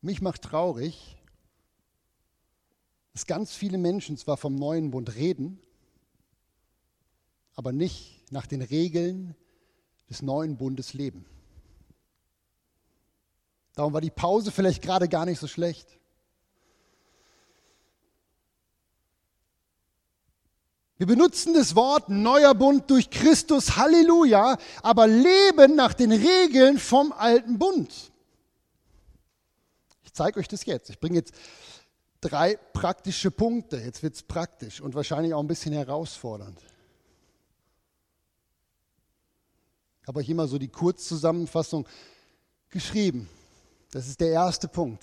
Mich 0.00 0.20
macht 0.20 0.42
traurig, 0.42 1.16
dass 3.12 3.26
ganz 3.26 3.54
viele 3.54 3.78
Menschen 3.78 4.16
zwar 4.16 4.36
vom 4.36 4.56
neuen 4.56 4.90
Bund 4.90 5.14
reden, 5.14 5.60
aber 7.54 7.72
nicht 7.72 8.20
nach 8.32 8.46
den 8.46 8.62
Regeln 8.62 9.36
des 10.12 10.22
neuen 10.22 10.56
Bundes 10.56 10.92
leben. 10.92 11.24
Darum 13.74 13.94
war 13.94 14.02
die 14.02 14.10
Pause 14.10 14.52
vielleicht 14.52 14.82
gerade 14.82 15.08
gar 15.08 15.24
nicht 15.24 15.38
so 15.38 15.48
schlecht. 15.48 15.98
Wir 20.98 21.06
benutzen 21.06 21.54
das 21.54 21.74
Wort 21.74 22.10
neuer 22.10 22.54
Bund 22.54 22.88
durch 22.90 23.10
Christus, 23.10 23.76
Halleluja, 23.76 24.56
aber 24.82 25.08
leben 25.08 25.74
nach 25.74 25.94
den 25.94 26.12
Regeln 26.12 26.78
vom 26.78 27.12
alten 27.12 27.58
Bund. 27.58 28.12
Ich 30.04 30.12
zeige 30.12 30.38
euch 30.38 30.46
das 30.46 30.64
jetzt. 30.66 30.90
Ich 30.90 31.00
bringe 31.00 31.16
jetzt 31.16 31.34
drei 32.20 32.56
praktische 32.72 33.30
Punkte. 33.30 33.78
Jetzt 33.78 34.02
wird 34.02 34.14
es 34.14 34.22
praktisch 34.22 34.80
und 34.80 34.94
wahrscheinlich 34.94 35.34
auch 35.34 35.40
ein 35.40 35.48
bisschen 35.48 35.72
herausfordernd. 35.72 36.60
Ich 40.01 40.01
habe 40.12 40.20
euch 40.20 40.28
immer 40.28 40.46
so 40.46 40.58
die 40.58 40.68
Kurzzusammenfassung 40.68 41.88
geschrieben. 42.68 43.30
Das 43.92 44.06
ist 44.06 44.20
der 44.20 44.28
erste 44.28 44.68
Punkt. 44.68 45.02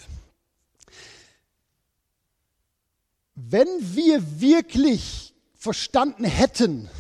Wenn 3.33 3.67
wir 3.79 4.39
wirklich 4.39 5.33
verstanden 5.55 6.25
hätten, 6.25 6.91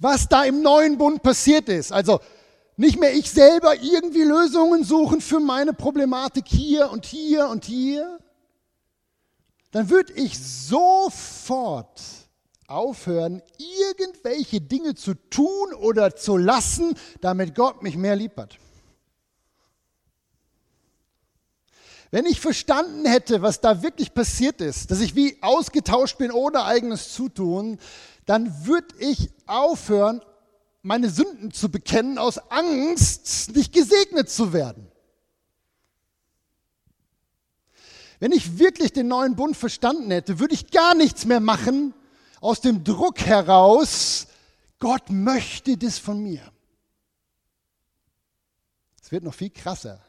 was 0.00 0.28
da 0.28 0.42
im 0.42 0.62
neuen 0.62 0.98
Bund 0.98 1.22
passiert 1.22 1.68
ist, 1.68 1.92
also 1.92 2.18
nicht 2.76 2.98
mehr 2.98 3.14
ich 3.14 3.30
selber 3.30 3.80
irgendwie 3.80 4.24
Lösungen 4.24 4.82
suchen 4.82 5.20
für 5.20 5.38
meine 5.38 5.74
Problematik 5.74 6.48
hier 6.48 6.90
und 6.90 7.06
hier 7.06 7.46
und 7.46 7.66
hier, 7.66 8.18
dann 9.70 9.88
würde 9.88 10.12
ich 10.14 10.36
sofort 10.36 12.02
aufhören, 12.66 13.42
irgendwelche 13.58 14.60
Dinge 14.60 14.94
zu 14.94 15.14
tun 15.14 15.74
oder 15.74 16.16
zu 16.16 16.36
lassen, 16.36 16.94
damit 17.20 17.54
Gott 17.54 17.82
mich 17.82 17.96
mehr 17.96 18.16
lieb 18.16 18.36
hat. 18.36 18.58
Wenn 22.10 22.26
ich 22.26 22.40
verstanden 22.40 23.06
hätte, 23.06 23.42
was 23.42 23.60
da 23.60 23.82
wirklich 23.82 24.14
passiert 24.14 24.60
ist, 24.60 24.90
dass 24.90 25.00
ich 25.00 25.16
wie 25.16 25.36
ausgetauscht 25.42 26.16
bin 26.16 26.30
ohne 26.30 26.64
eigenes 26.64 27.12
Zutun, 27.12 27.78
dann 28.24 28.66
würde 28.66 28.94
ich 28.98 29.30
aufhören, 29.46 30.22
meine 30.82 31.10
Sünden 31.10 31.50
zu 31.50 31.70
bekennen 31.70 32.18
aus 32.18 32.38
Angst, 32.50 33.56
nicht 33.56 33.72
gesegnet 33.72 34.30
zu 34.30 34.52
werden. 34.52 34.86
Wenn 38.20 38.32
ich 38.32 38.58
wirklich 38.58 38.92
den 38.92 39.08
neuen 39.08 39.34
Bund 39.34 39.56
verstanden 39.56 40.10
hätte, 40.10 40.38
würde 40.38 40.54
ich 40.54 40.70
gar 40.70 40.94
nichts 40.94 41.24
mehr 41.24 41.40
machen 41.40 41.94
aus 42.44 42.60
dem 42.60 42.84
Druck 42.84 43.20
heraus, 43.20 44.26
Gott 44.78 45.08
möchte 45.08 45.78
das 45.78 45.98
von 45.98 46.22
mir. 46.22 46.42
Es 49.00 49.10
wird 49.10 49.24
noch 49.24 49.32
viel 49.32 49.48
krasser. 49.48 50.04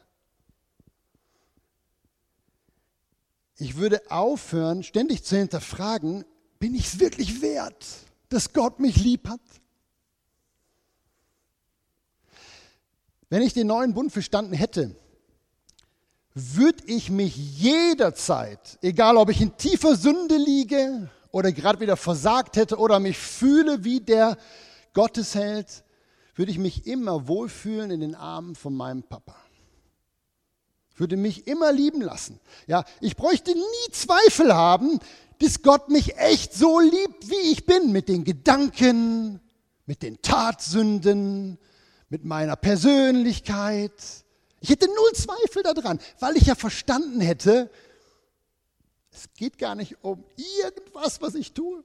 Ich 3.56 3.76
würde 3.76 4.02
aufhören, 4.10 4.82
ständig 4.82 5.24
zu 5.24 5.38
hinterfragen, 5.38 6.26
bin 6.58 6.74
ich 6.74 6.88
es 6.88 6.98
wirklich 7.00 7.40
wert, 7.40 7.86
dass 8.28 8.52
Gott 8.52 8.80
mich 8.80 8.96
lieb 8.96 9.30
hat? 9.30 9.40
Wenn 13.30 13.40
ich 13.40 13.54
den 13.54 13.68
neuen 13.68 13.94
Bund 13.94 14.12
verstanden 14.12 14.52
hätte, 14.52 14.94
würde 16.34 16.84
ich 16.84 17.08
mich 17.08 17.34
jederzeit, 17.34 18.78
egal 18.82 19.16
ob 19.16 19.30
ich 19.30 19.40
in 19.40 19.56
tiefer 19.56 19.96
Sünde 19.96 20.36
liege 20.36 21.10
oder 21.36 21.52
gerade 21.52 21.80
wieder 21.80 21.96
versagt 21.96 22.56
hätte 22.56 22.78
oder 22.78 22.98
mich 22.98 23.18
fühle 23.18 23.84
wie 23.84 24.00
der 24.00 24.38
Gottesheld, 24.94 25.84
würde 26.34 26.50
ich 26.50 26.58
mich 26.58 26.86
immer 26.86 27.28
wohlfühlen 27.28 27.90
in 27.90 28.00
den 28.00 28.14
Armen 28.14 28.54
von 28.54 28.74
meinem 28.74 29.02
Papa 29.02 29.36
würde 30.98 31.18
mich 31.18 31.46
immer 31.46 31.72
lieben 31.72 32.00
lassen. 32.00 32.40
Ja, 32.66 32.84
ich 33.02 33.16
bräuchte 33.16 33.52
nie 33.52 33.92
Zweifel 33.92 34.54
haben, 34.54 34.98
dass 35.40 35.60
Gott 35.62 35.90
mich 35.90 36.16
echt 36.16 36.54
so 36.54 36.80
liebt, 36.80 37.28
wie 37.28 37.52
ich 37.52 37.66
bin, 37.66 37.92
mit 37.92 38.08
den 38.08 38.24
Gedanken, 38.24 39.40
mit 39.84 40.02
den 40.02 40.22
Tatsünden, 40.22 41.58
mit 42.08 42.24
meiner 42.24 42.56
Persönlichkeit. 42.56 43.92
Ich 44.60 44.70
hätte 44.70 44.86
null 44.86 45.12
Zweifel 45.12 45.62
daran, 45.62 45.98
weil 46.18 46.36
ich 46.38 46.46
ja 46.46 46.54
verstanden 46.54 47.20
hätte, 47.20 47.70
es 49.16 49.32
geht 49.34 49.58
gar 49.58 49.74
nicht 49.74 49.96
um 50.04 50.24
irgendwas, 50.62 51.20
was 51.20 51.34
ich 51.34 51.52
tue. 51.52 51.82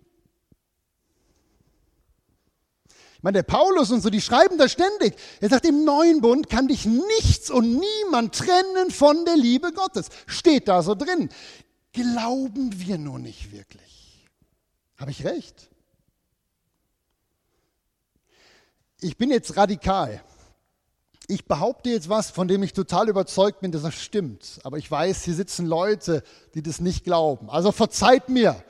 Ich 3.15 3.23
meine, 3.23 3.37
der 3.37 3.43
Paulus 3.43 3.91
und 3.91 4.01
so, 4.01 4.09
die 4.09 4.19
schreiben 4.19 4.57
da 4.57 4.67
ständig. 4.67 5.15
Er 5.39 5.49
sagt, 5.49 5.65
im 5.65 5.85
neuen 5.85 6.21
Bund 6.21 6.49
kann 6.49 6.67
dich 6.67 6.85
nichts 6.85 7.51
und 7.51 7.79
niemand 7.79 8.35
trennen 8.35 8.89
von 8.89 9.25
der 9.25 9.37
Liebe 9.37 9.71
Gottes. 9.71 10.09
Steht 10.25 10.67
da 10.67 10.81
so 10.81 10.95
drin. 10.95 11.29
Glauben 11.93 12.79
wir 12.79 12.97
nur 12.97 13.19
nicht 13.19 13.51
wirklich. 13.51 14.27
Habe 14.97 15.11
ich 15.11 15.23
recht? 15.23 15.69
Ich 19.01 19.17
bin 19.17 19.29
jetzt 19.29 19.55
radikal. 19.55 20.23
Ich 21.31 21.45
behaupte 21.45 21.89
jetzt 21.89 22.09
was, 22.09 22.29
von 22.29 22.49
dem 22.49 22.61
ich 22.61 22.73
total 22.73 23.07
überzeugt 23.07 23.61
bin, 23.61 23.71
dass 23.71 23.83
das 23.83 23.95
stimmt. 23.95 24.59
Aber 24.63 24.77
ich 24.77 24.91
weiß, 24.91 25.23
hier 25.23 25.33
sitzen 25.33 25.65
Leute, 25.65 26.23
die 26.55 26.61
das 26.61 26.81
nicht 26.81 27.05
glauben. 27.05 27.49
Also 27.49 27.71
verzeiht 27.71 28.27
mir. 28.27 28.61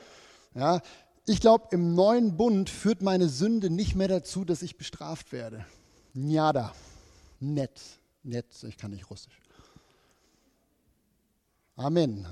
Ja, 0.54 0.80
ich 1.26 1.40
glaube, 1.40 1.66
im 1.72 1.96
neuen 1.96 2.36
Bund 2.36 2.70
führt 2.70 3.02
meine 3.02 3.28
Sünde 3.28 3.68
nicht 3.68 3.96
mehr 3.96 4.06
dazu, 4.06 4.44
dass 4.44 4.62
ich 4.62 4.76
bestraft 4.76 5.32
werde. 5.32 5.66
Njada. 6.14 6.72
Nett. 7.40 7.80
Nett. 8.22 8.46
Ich 8.68 8.76
kann 8.76 8.92
nicht 8.92 9.10
Russisch. 9.10 9.40
Amen. 11.74 12.28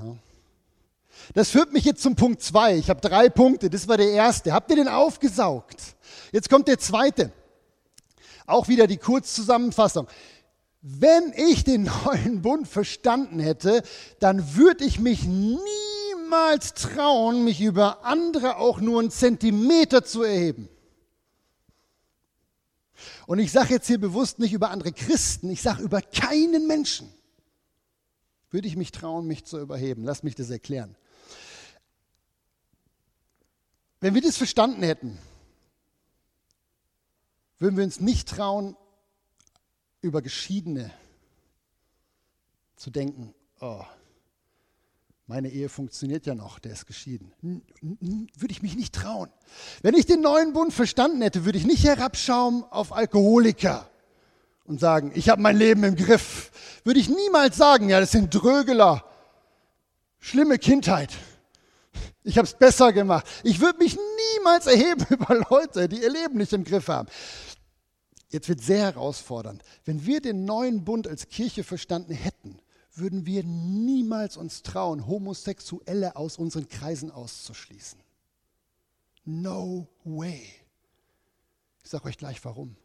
Das 1.35 1.51
führt 1.51 1.73
mich 1.73 1.85
jetzt 1.85 2.03
zum 2.03 2.15
Punkt 2.15 2.41
2. 2.41 2.77
Ich 2.77 2.89
habe 2.89 3.01
drei 3.01 3.29
Punkte. 3.31 3.69
Das 3.69 3.89
war 3.89 3.97
der 3.97 4.13
erste. 4.13 4.53
Habt 4.53 4.71
ihr 4.71 4.77
den 4.77 4.87
aufgesaugt? 4.87 5.97
Jetzt 6.31 6.49
kommt 6.49 6.69
der 6.69 6.79
zweite. 6.79 7.33
Auch 8.51 8.69
wieder 8.69 8.87
die 8.87 8.99
Kurzzusammenfassung. 8.99 10.07
Wenn 10.83 11.33
ich 11.37 11.65
den 11.65 11.85
neuen 12.05 12.43
Bund 12.43 12.69
verstanden 12.69 13.41
hätte, 13.41 13.83
dann 14.19 14.57
würde 14.57 14.85
ich 14.85 14.99
mich 14.99 15.25
nie 15.25 15.59
niemals 16.31 16.75
trauen, 16.75 17.45
mich 17.45 17.61
über 17.61 18.05
andere 18.05 18.57
auch 18.57 18.81
nur 18.81 19.01
einen 19.01 19.11
Zentimeter 19.11 20.05
zu 20.05 20.23
erheben. 20.23 20.69
Und 23.27 23.39
ich 23.39 23.51
sage 23.51 23.75
jetzt 23.75 23.87
hier 23.87 23.99
bewusst 23.99 24.39
nicht 24.39 24.53
über 24.53 24.71
andere 24.71 24.93
Christen, 24.93 25.51
ich 25.51 25.63
sage 25.63 25.83
über 25.83 26.01
keinen 26.01 26.67
Menschen. 26.67 27.13
Würde 28.51 28.69
ich 28.69 28.77
mich 28.77 28.93
trauen, 28.93 29.27
mich 29.27 29.45
zu 29.45 29.59
überheben? 29.59 30.05
Lass 30.05 30.23
mich 30.23 30.35
das 30.35 30.51
erklären. 30.51 30.97
Wenn 34.01 34.15
wir 34.15 34.23
das 34.23 34.37
verstanden 34.37 34.83
hätten, 34.83 35.19
würden 37.61 37.77
wir 37.77 37.85
uns 37.85 38.01
nicht 38.01 38.29
trauen, 38.29 38.77
über 40.01 40.23
Geschiedene 40.23 40.91
zu 42.75 42.91
denken, 42.91 43.35
oh, 43.61 43.85
meine 45.27 45.51
Ehe 45.51 45.69
funktioniert 45.69 46.27
ja 46.27 46.35
noch, 46.35 46.59
der 46.59 46.73
ist 46.73 46.87
geschieden. 46.87 47.33
Würde 47.81 48.53
ich 48.53 48.63
mich 48.63 48.75
nicht 48.75 48.95
trauen. 48.95 49.31
Wenn 49.83 49.95
ich 49.95 50.07
den 50.07 50.23
neuen 50.23 50.55
Bund 50.55 50.73
verstanden 50.73 51.23
hätte, 51.23 51.45
würde 51.45 51.59
ich 51.59 51.67
nicht 51.67 51.85
herabschauen 51.85 52.65
auf 52.71 52.93
Alkoholiker 52.93 53.89
und 54.65 54.81
sagen, 54.81 55.13
ich 55.15 55.29
habe 55.29 55.41
mein 55.41 55.57
Leben 55.57 55.85
im 55.85 55.95
Griff. 55.95 56.51
Würde 56.83 56.99
ich 56.99 57.09
niemals 57.09 57.57
sagen, 57.57 57.91
ja, 57.91 58.01
das 58.01 58.11
sind 58.11 58.35
Drögeler, 58.35 59.05
schlimme 60.19 60.59
Kindheit. 60.59 61.11
Ich 62.23 62.37
habe 62.37 62.47
es 62.47 62.55
besser 62.55 62.93
gemacht. 62.93 63.27
Ich 63.43 63.61
würde 63.61 63.79
mich 63.79 63.97
niemals 64.37 64.67
erheben 64.67 65.07
über 65.11 65.47
Leute, 65.51 65.89
die 65.89 66.03
ihr 66.03 66.11
Leben 66.11 66.39
nicht 66.39 66.53
im 66.53 66.65
Griff 66.65 66.89
haben. 66.89 67.09
Jetzt 68.31 68.49
wird 68.49 68.63
sehr 68.63 68.85
herausfordernd. 68.85 69.63
Wenn 69.85 70.07
wir 70.07 70.21
den 70.21 70.45
neuen 70.45 70.85
Bund 70.85 71.09
als 71.09 71.29
Kirche 71.29 71.65
verstanden 71.65 72.15
hätten, 72.15 72.59
würden 72.95 73.27
wir 73.27 73.43
niemals 73.45 74.37
uns 74.37 74.63
trauen, 74.63 75.07
Homosexuelle 75.07 76.17
aus 76.17 76.39
unseren 76.39 76.69
Kreisen 76.69 77.11
auszuschließen. 77.11 77.99
No 79.25 79.87
way. 80.05 80.43
Ich 81.83 81.91
sage 81.91 82.07
euch 82.07 82.19
gleich 82.19 82.45
warum. 82.45 82.77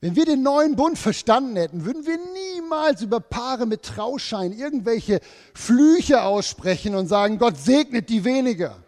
Wenn 0.00 0.16
wir 0.16 0.24
den 0.24 0.42
neuen 0.42 0.74
Bund 0.74 0.98
verstanden 0.98 1.56
hätten, 1.56 1.84
würden 1.84 2.06
wir 2.06 2.18
niemals 2.32 3.02
über 3.02 3.20
Paare 3.20 3.66
mit 3.66 3.82
Trauschein 3.82 4.52
irgendwelche 4.52 5.20
Flüche 5.54 6.22
aussprechen 6.22 6.94
und 6.94 7.06
sagen, 7.06 7.38
Gott 7.38 7.56
segnet 7.56 8.08
die 8.08 8.24
weniger. 8.24 8.82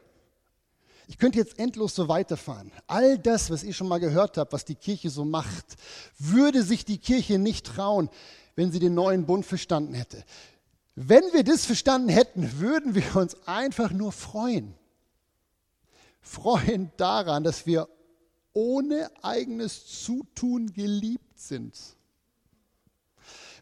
Ich 1.06 1.18
könnte 1.18 1.38
jetzt 1.38 1.58
endlos 1.58 1.94
so 1.94 2.08
weiterfahren. 2.08 2.72
All 2.86 3.18
das, 3.18 3.50
was 3.50 3.62
ihr 3.62 3.74
schon 3.74 3.88
mal 3.88 3.98
gehört 3.98 4.38
habt, 4.38 4.52
was 4.52 4.64
die 4.64 4.74
Kirche 4.74 5.10
so 5.10 5.24
macht, 5.24 5.76
würde 6.18 6.62
sich 6.62 6.84
die 6.84 6.98
Kirche 6.98 7.38
nicht 7.38 7.66
trauen, 7.66 8.08
wenn 8.56 8.72
sie 8.72 8.78
den 8.78 8.94
neuen 8.94 9.26
Bund 9.26 9.44
verstanden 9.44 9.94
hätte. 9.94 10.24
Wenn 10.94 11.24
wir 11.32 11.44
das 11.44 11.66
verstanden 11.66 12.08
hätten, 12.08 12.60
würden 12.60 12.94
wir 12.94 13.16
uns 13.16 13.36
einfach 13.46 13.90
nur 13.90 14.12
freuen. 14.12 14.74
Freuen 16.20 16.90
daran, 16.96 17.44
dass 17.44 17.66
wir 17.66 17.88
ohne 18.52 19.10
eigenes 19.22 20.04
Zutun 20.04 20.72
geliebt 20.72 21.38
sind. 21.38 21.76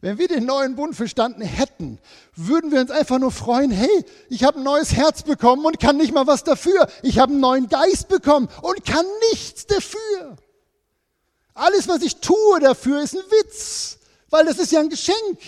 Wenn 0.02 0.18
wir 0.18 0.26
den 0.26 0.46
neuen 0.46 0.74
Bund 0.74 0.96
verstanden 0.96 1.42
hätten, 1.42 2.00
würden 2.34 2.72
wir 2.72 2.80
uns 2.80 2.90
einfach 2.90 3.20
nur 3.20 3.30
freuen, 3.30 3.70
hey, 3.70 4.04
ich 4.28 4.42
habe 4.42 4.58
ein 4.58 4.64
neues 4.64 4.94
Herz 4.94 5.22
bekommen 5.22 5.64
und 5.64 5.78
kann 5.78 5.96
nicht 5.96 6.12
mal 6.12 6.26
was 6.26 6.42
dafür. 6.42 6.88
Ich 7.02 7.20
habe 7.20 7.30
einen 7.30 7.40
neuen 7.40 7.68
Geist 7.68 8.08
bekommen 8.08 8.48
und 8.62 8.84
kann 8.84 9.06
nichts 9.30 9.64
dafür. 9.68 10.36
Alles, 11.54 11.86
was 11.86 12.02
ich 12.02 12.16
tue 12.16 12.58
dafür, 12.58 13.00
ist 13.00 13.14
ein 13.14 13.22
Witz, 13.30 13.98
weil 14.28 14.44
das 14.44 14.58
ist 14.58 14.72
ja 14.72 14.80
ein 14.80 14.88
Geschenk. 14.88 15.38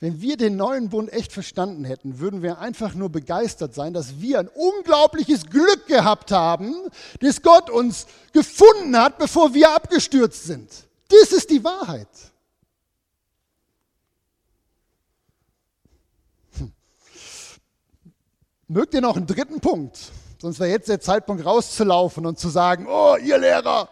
Wenn 0.00 0.22
wir 0.22 0.38
den 0.38 0.56
neuen 0.56 0.88
Bund 0.88 1.12
echt 1.12 1.30
verstanden 1.30 1.84
hätten, 1.84 2.20
würden 2.20 2.40
wir 2.40 2.58
einfach 2.58 2.94
nur 2.94 3.10
begeistert 3.10 3.74
sein, 3.74 3.92
dass 3.92 4.18
wir 4.18 4.38
ein 4.38 4.48
unglaubliches 4.48 5.44
Glück 5.44 5.86
gehabt 5.86 6.32
haben, 6.32 6.74
dass 7.20 7.42
Gott 7.42 7.68
uns 7.68 8.06
gefunden 8.32 8.96
hat, 8.96 9.18
bevor 9.18 9.52
wir 9.52 9.74
abgestürzt 9.74 10.44
sind. 10.44 10.70
Das 11.08 11.32
ist 11.32 11.50
die 11.50 11.62
Wahrheit. 11.62 12.08
Hm. 16.56 16.72
Mögt 18.68 18.94
ihr 18.94 19.02
noch 19.02 19.18
einen 19.18 19.26
dritten 19.26 19.60
Punkt? 19.60 19.98
Sonst 20.40 20.60
wäre 20.60 20.70
jetzt 20.70 20.88
der 20.88 21.02
Zeitpunkt 21.02 21.44
rauszulaufen 21.44 22.24
und 22.24 22.38
zu 22.38 22.48
sagen, 22.48 22.86
oh, 22.88 23.16
ihr 23.22 23.36
Lehrer. 23.36 23.90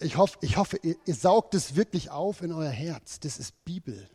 Ich 0.00 0.16
hoffe, 0.16 0.38
ich 0.40 0.56
hoffe 0.56 0.76
ihr, 0.82 0.96
ihr 1.04 1.14
saugt 1.14 1.54
es 1.54 1.76
wirklich 1.76 2.10
auf 2.10 2.42
in 2.42 2.52
euer 2.52 2.70
Herz. 2.70 3.20
Das 3.20 3.38
ist 3.38 3.64
Bibel. 3.64 4.10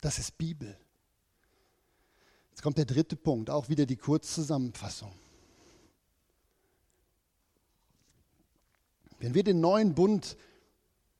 Das 0.00 0.18
ist 0.18 0.38
Bibel. 0.38 0.76
Jetzt 2.50 2.62
kommt 2.62 2.78
der 2.78 2.84
dritte 2.84 3.16
Punkt, 3.16 3.50
auch 3.50 3.68
wieder 3.68 3.86
die 3.86 3.96
Kurzzusammenfassung. 3.96 5.12
Wenn 9.20 9.34
wir 9.34 9.42
den 9.42 9.60
neuen 9.60 9.94
Bund 9.94 10.36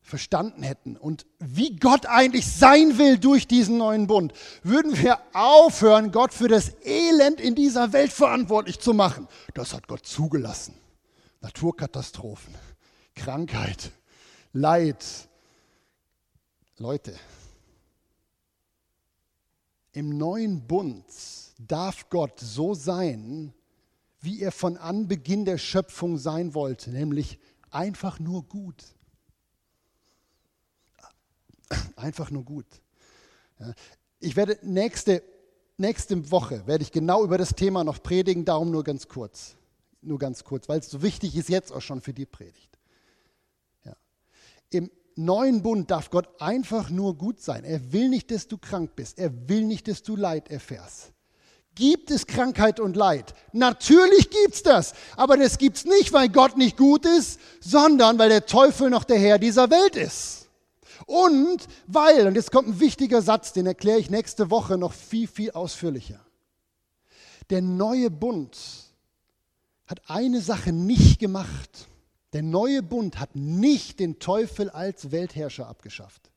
verstanden 0.01 0.63
hätten 0.63 0.97
und 0.97 1.27
wie 1.39 1.77
Gott 1.77 2.07
eigentlich 2.07 2.47
sein 2.47 2.99
will 2.99 3.19
durch 3.19 3.47
diesen 3.47 3.77
neuen 3.79 4.07
Bund, 4.07 4.33
würden 4.63 4.97
wir 4.97 5.21
aufhören, 5.33 6.13
Gott 6.13 6.33
für 6.33 6.49
das 6.49 6.73
Elend 6.85 7.41
in 7.41 7.55
dieser 7.55 7.93
Welt 7.93 8.13
verantwortlich 8.13 8.81
zu 8.81 8.95
machen. 8.95 9.29
Das 9.55 9.75
hat 9.75 9.87
Gott 9.87 10.07
zugelassen. 10.07 10.75
Naturkatastrophen, 11.41 12.55
Krankheit, 13.15 13.93
Leid. 14.53 15.05
Leute, 16.79 17.15
im 19.99 20.17
neuen 20.17 20.65
Bund 20.65 21.05
darf 21.59 22.09
Gott 22.09 22.39
so 22.39 22.73
sein, 22.73 23.53
wie 24.21 24.41
er 24.41 24.53
von 24.53 24.77
Anbeginn 24.77 25.45
der 25.45 25.59
Schöpfung 25.59 26.19
sein 26.19 26.55
wollte, 26.55 26.91
nämlich 26.91 27.41
einfach 27.71 28.21
nur 28.21 28.45
gut. 28.45 28.85
Einfach 31.97 32.31
nur 32.31 32.45
gut. 32.45 32.67
Ich 34.21 34.37
werde 34.37 34.57
nächste, 34.63 35.21
nächste 35.79 36.31
Woche 36.31 36.65
werde 36.69 36.85
ich 36.85 36.93
genau 36.93 37.25
über 37.25 37.37
das 37.37 37.57
Thema 37.57 37.83
noch 37.83 38.01
predigen, 38.01 38.45
darum 38.45 38.71
nur 38.71 38.85
ganz 38.85 39.09
kurz. 39.09 39.57
Nur 40.01 40.21
ganz 40.21 40.45
kurz, 40.45 40.69
weil 40.69 40.79
es 40.79 40.89
so 40.89 41.03
wichtig 41.03 41.35
ist 41.35 41.49
jetzt 41.49 41.73
auch 41.73 41.83
schon 41.83 42.01
für 42.01 42.15
die 42.15 42.25
Predigt. 42.25 42.79
Ja. 43.85 43.97
Im 44.71 44.93
neuen 45.19 45.63
Bund 45.63 45.91
darf 45.91 46.11
Gott 46.11 46.29
einfach 46.41 46.91
nur 46.91 47.17
gut 47.17 47.41
sein. 47.41 47.65
Er 47.65 47.93
will 47.93 48.09
nicht, 48.09 48.31
dass 48.31 48.49
du 48.49 48.57
krank 48.57 48.93
bist. 48.97 49.19
Er 49.19 49.49
will 49.49 49.65
nicht, 49.65 49.89
dass 49.89 50.03
du 50.03 50.17
Leid 50.17 50.51
erfährst. 50.51 51.13
Gibt 51.75 52.11
es 52.11 52.27
Krankheit 52.27 52.81
und 52.81 52.97
Leid? 52.97 53.35
Natürlich 53.53 54.31
gibt 54.31 54.55
es 54.55 54.63
das. 54.63 54.95
Aber 55.17 55.37
das 55.37 55.59
gibt 55.59 55.77
es 55.77 55.85
nicht, 55.85 56.13
weil 56.13 56.29
Gott 56.29 56.57
nicht 56.57 56.77
gut 56.77 57.07
ist, 57.07 57.39
sondern 57.61 58.19
weil 58.19 58.31
der 58.31 58.47
Teufel 58.47 58.91
noch 58.91 59.05
der 59.05 59.19
Herr 59.19 59.39
dieser 59.39 59.71
Welt 59.71 59.95
ist. 59.95 60.49
Und 61.07 61.67
weil, 61.87 62.27
und 62.27 62.35
jetzt 62.35 62.51
kommt 62.51 62.69
ein 62.69 62.81
wichtiger 62.81 63.23
Satz, 63.23 63.53
den 63.53 63.67
erkläre 63.67 63.99
ich 63.99 64.11
nächste 64.11 64.51
Woche 64.51 64.77
noch 64.77 64.93
viel, 64.93 65.29
viel 65.29 65.53
ausführlicher. 65.53 66.21
Der 67.51 67.63
neue 67.63 68.11
Bund 68.11 68.59
hat 69.87 70.03
eine 70.09 70.41
Sache 70.41 70.73
nicht 70.73 71.19
gemacht. 71.19 71.89
Der 72.39 72.45
neue 72.45 72.85
Bund 72.85 73.19
hat 73.19 73.35
nicht 73.35 73.99
den 73.99 74.21
Teufel 74.21 74.71
als 74.71 75.11
Weltherrscher 75.11 75.67
abgeschafft. 75.67 76.31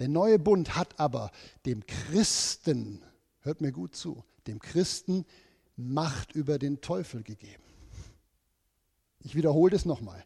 Der 0.00 0.08
neue 0.08 0.40
Bund 0.40 0.74
hat 0.74 0.98
aber 0.98 1.30
dem 1.64 1.86
Christen, 1.86 3.04
hört 3.42 3.60
mir 3.60 3.70
gut 3.70 3.94
zu, 3.94 4.24
dem 4.48 4.58
Christen 4.58 5.24
Macht 5.76 6.32
über 6.32 6.58
den 6.58 6.80
Teufel 6.80 7.22
gegeben. 7.22 7.62
Ich 9.20 9.36
wiederhole 9.36 9.70
das 9.70 9.84
nochmal. 9.84 10.24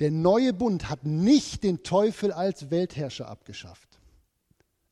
Der 0.00 0.10
neue 0.10 0.52
Bund 0.52 0.90
hat 0.90 1.06
nicht 1.06 1.64
den 1.64 1.82
Teufel 1.82 2.32
als 2.32 2.70
Weltherrscher 2.70 3.26
abgeschafft. 3.26 3.98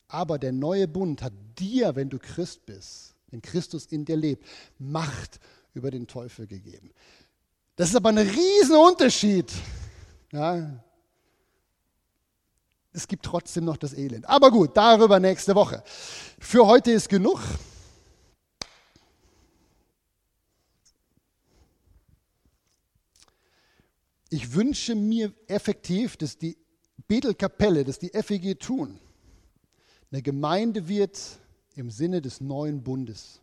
Aber 0.07 0.39
der 0.39 0.53
neue 0.53 0.89
Bund 0.89 1.21
hat 1.21 1.35
dir, 1.59 1.97
wenn 1.97 2.09
du 2.09 2.19
Christ 2.19 2.65
bist, 2.65 3.15
wenn 3.31 3.43
Christus 3.43 3.85
in 3.85 4.07
dir 4.07 4.17
lebt, 4.17 4.43
Macht 4.79 5.39
über 5.75 5.91
den 5.91 6.07
Teufel 6.07 6.47
gegeben. 6.47 6.95
Das 7.79 7.91
ist 7.91 7.95
aber 7.95 8.09
ein 8.09 8.19
Riesenunterschied. 8.19 9.53
Ja. 10.33 10.83
Es 12.93 13.07
gibt 13.07 13.25
trotzdem 13.25 13.67
noch 13.67 13.77
das 13.77 13.95
Elend. 13.95 14.29
Aber 14.29 14.51
gut, 14.51 14.77
darüber 14.77 15.21
nächste 15.21 15.55
Woche. 15.55 15.85
Für 16.41 16.67
heute 16.67 16.91
ist 16.91 17.09
genug. 17.09 17.41
Ich 24.29 24.53
wünsche 24.55 24.97
mir 24.97 25.33
effektiv, 25.47 26.17
dass 26.17 26.37
die 26.37 26.59
Bethelkapelle, 27.07 27.85
dass 27.85 28.01
die 28.01 28.11
FEG 28.11 28.59
tun, 28.59 28.99
eine 30.11 30.21
Gemeinde 30.21 30.88
wird 30.88 31.17
im 31.77 31.93
Sinne 31.93 32.21
des 32.21 32.41
neuen 32.41 32.83
Bundes. 32.83 33.41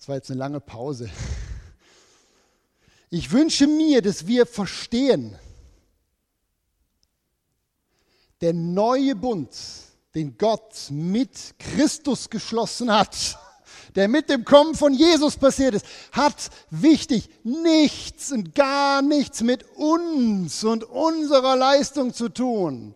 Das 0.00 0.08
war 0.08 0.16
jetzt 0.16 0.30
eine 0.30 0.38
lange 0.38 0.60
Pause. 0.60 1.10
Ich 3.10 3.32
wünsche 3.32 3.66
mir, 3.66 4.00
dass 4.00 4.26
wir 4.26 4.46
verstehen, 4.46 5.38
der 8.40 8.54
neue 8.54 9.14
Bund, 9.14 9.50
den 10.14 10.38
Gott 10.38 10.86
mit 10.88 11.54
Christus 11.58 12.30
geschlossen 12.30 12.90
hat, 12.90 13.38
der 13.94 14.08
mit 14.08 14.30
dem 14.30 14.46
Kommen 14.46 14.74
von 14.74 14.94
Jesus 14.94 15.36
passiert 15.36 15.74
ist, 15.74 15.84
hat 16.12 16.48
wichtig 16.70 17.28
nichts 17.44 18.32
und 18.32 18.54
gar 18.54 19.02
nichts 19.02 19.42
mit 19.42 19.66
uns 19.76 20.64
und 20.64 20.82
unserer 20.82 21.56
Leistung 21.56 22.14
zu 22.14 22.30
tun, 22.30 22.94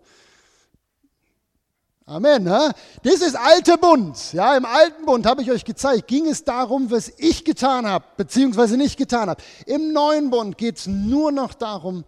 Amen. 2.07 2.45
Ne? 2.45 2.73
Das 3.03 3.23
ist 3.23 3.35
alter 3.35 3.79
Bund. 3.79 4.33
Ja, 4.35 4.57
im 4.57 4.67
alten 4.67 5.07
Bund 5.07 5.25
habe 5.25 5.43
ich 5.43 5.51
euch 5.51 5.65
gezeigt, 5.65 6.07
ging 6.07 6.27
es 6.27 6.45
darum, 6.45 6.91
was 6.91 7.13
ich 7.17 7.45
getan 7.45 7.87
habe, 7.87 8.05
beziehungsweise 8.17 8.77
nicht 8.77 8.99
getan 8.99 9.31
habe. 9.31 9.43
Im 9.67 9.93
neuen 9.93 10.31
Bund 10.31 10.59
geht 10.59 10.79
es 10.79 10.87
nur 10.87 11.33
noch 11.33 11.55
darum, 11.55 12.05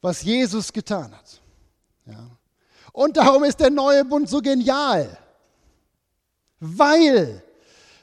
was 0.00 0.22
Jesus 0.22 0.72
getan 0.72 1.12
hat. 1.12 1.40
Ja. 2.06 2.30
Und 2.92 3.16
darum 3.16 3.42
ist 3.44 3.58
der 3.58 3.70
neue 3.70 4.04
Bund 4.04 4.28
so 4.28 4.40
genial. 4.40 5.18
Weil 6.60 7.42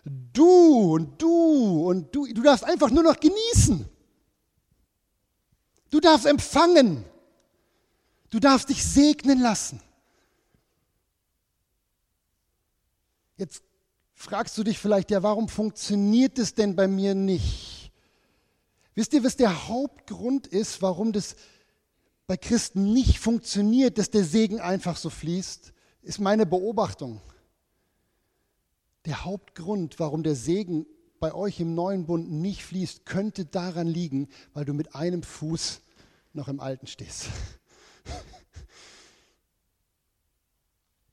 du 0.04 0.96
und 0.96 1.22
du 1.22 1.90
und 1.90 2.14
du, 2.14 2.28
du 2.28 2.42
darfst 2.42 2.66
einfach 2.66 2.90
nur 2.90 3.04
noch 3.04 3.20
genießen. 3.20 3.88
Du 5.90 6.00
darfst 6.02 6.26
empfangen. 6.26 7.06
Du 8.30 8.40
darfst 8.40 8.68
dich 8.68 8.84
segnen 8.84 9.40
lassen. 9.40 9.82
Jetzt 13.38 13.64
fragst 14.14 14.58
du 14.58 14.64
dich 14.64 14.80
vielleicht, 14.80 15.12
ja, 15.12 15.24
warum 15.24 15.48
funktioniert 15.48 16.40
es 16.40 16.54
denn 16.56 16.76
bei 16.76 16.88
mir 16.88 17.16
nicht? 17.16 17.92
Wisst 18.96 19.14
ihr, 19.14 19.24
was 19.24 19.36
der 19.36 19.68
Hauptgrund 19.68 20.48
ist, 20.48 20.82
warum 20.82 21.14
das 21.14 21.36
bei 22.26 22.36
Christen 22.36 22.94
nicht 22.94 23.20
funktioniert, 23.20 24.00
dass 24.00 24.10
der 24.10 24.24
Segen 24.24 24.60
einfach 24.60 24.98
so 24.98 25.12
fließt? 25.12 25.72
Ist 26.02 26.20
meine 26.20 26.48
Beobachtung. 26.48 27.22
Der 29.06 29.24
Hauptgrund, 29.24 30.00
warum 30.00 30.24
der 30.24 30.36
Segen 30.36 30.88
bei 31.20 31.34
euch 31.34 31.60
im 31.60 31.76
neuen 31.76 32.06
Bund 32.06 32.32
nicht 32.32 32.64
fließt, 32.64 33.06
könnte 33.06 33.46
daran 33.46 33.88
liegen, 33.88 34.30
weil 34.54 34.66
du 34.66 34.74
mit 34.74 34.96
einem 34.96 35.22
Fuß 35.22 35.82
noch 36.34 36.48
im 36.48 36.60
alten 36.60 36.88
stehst. 36.88 37.28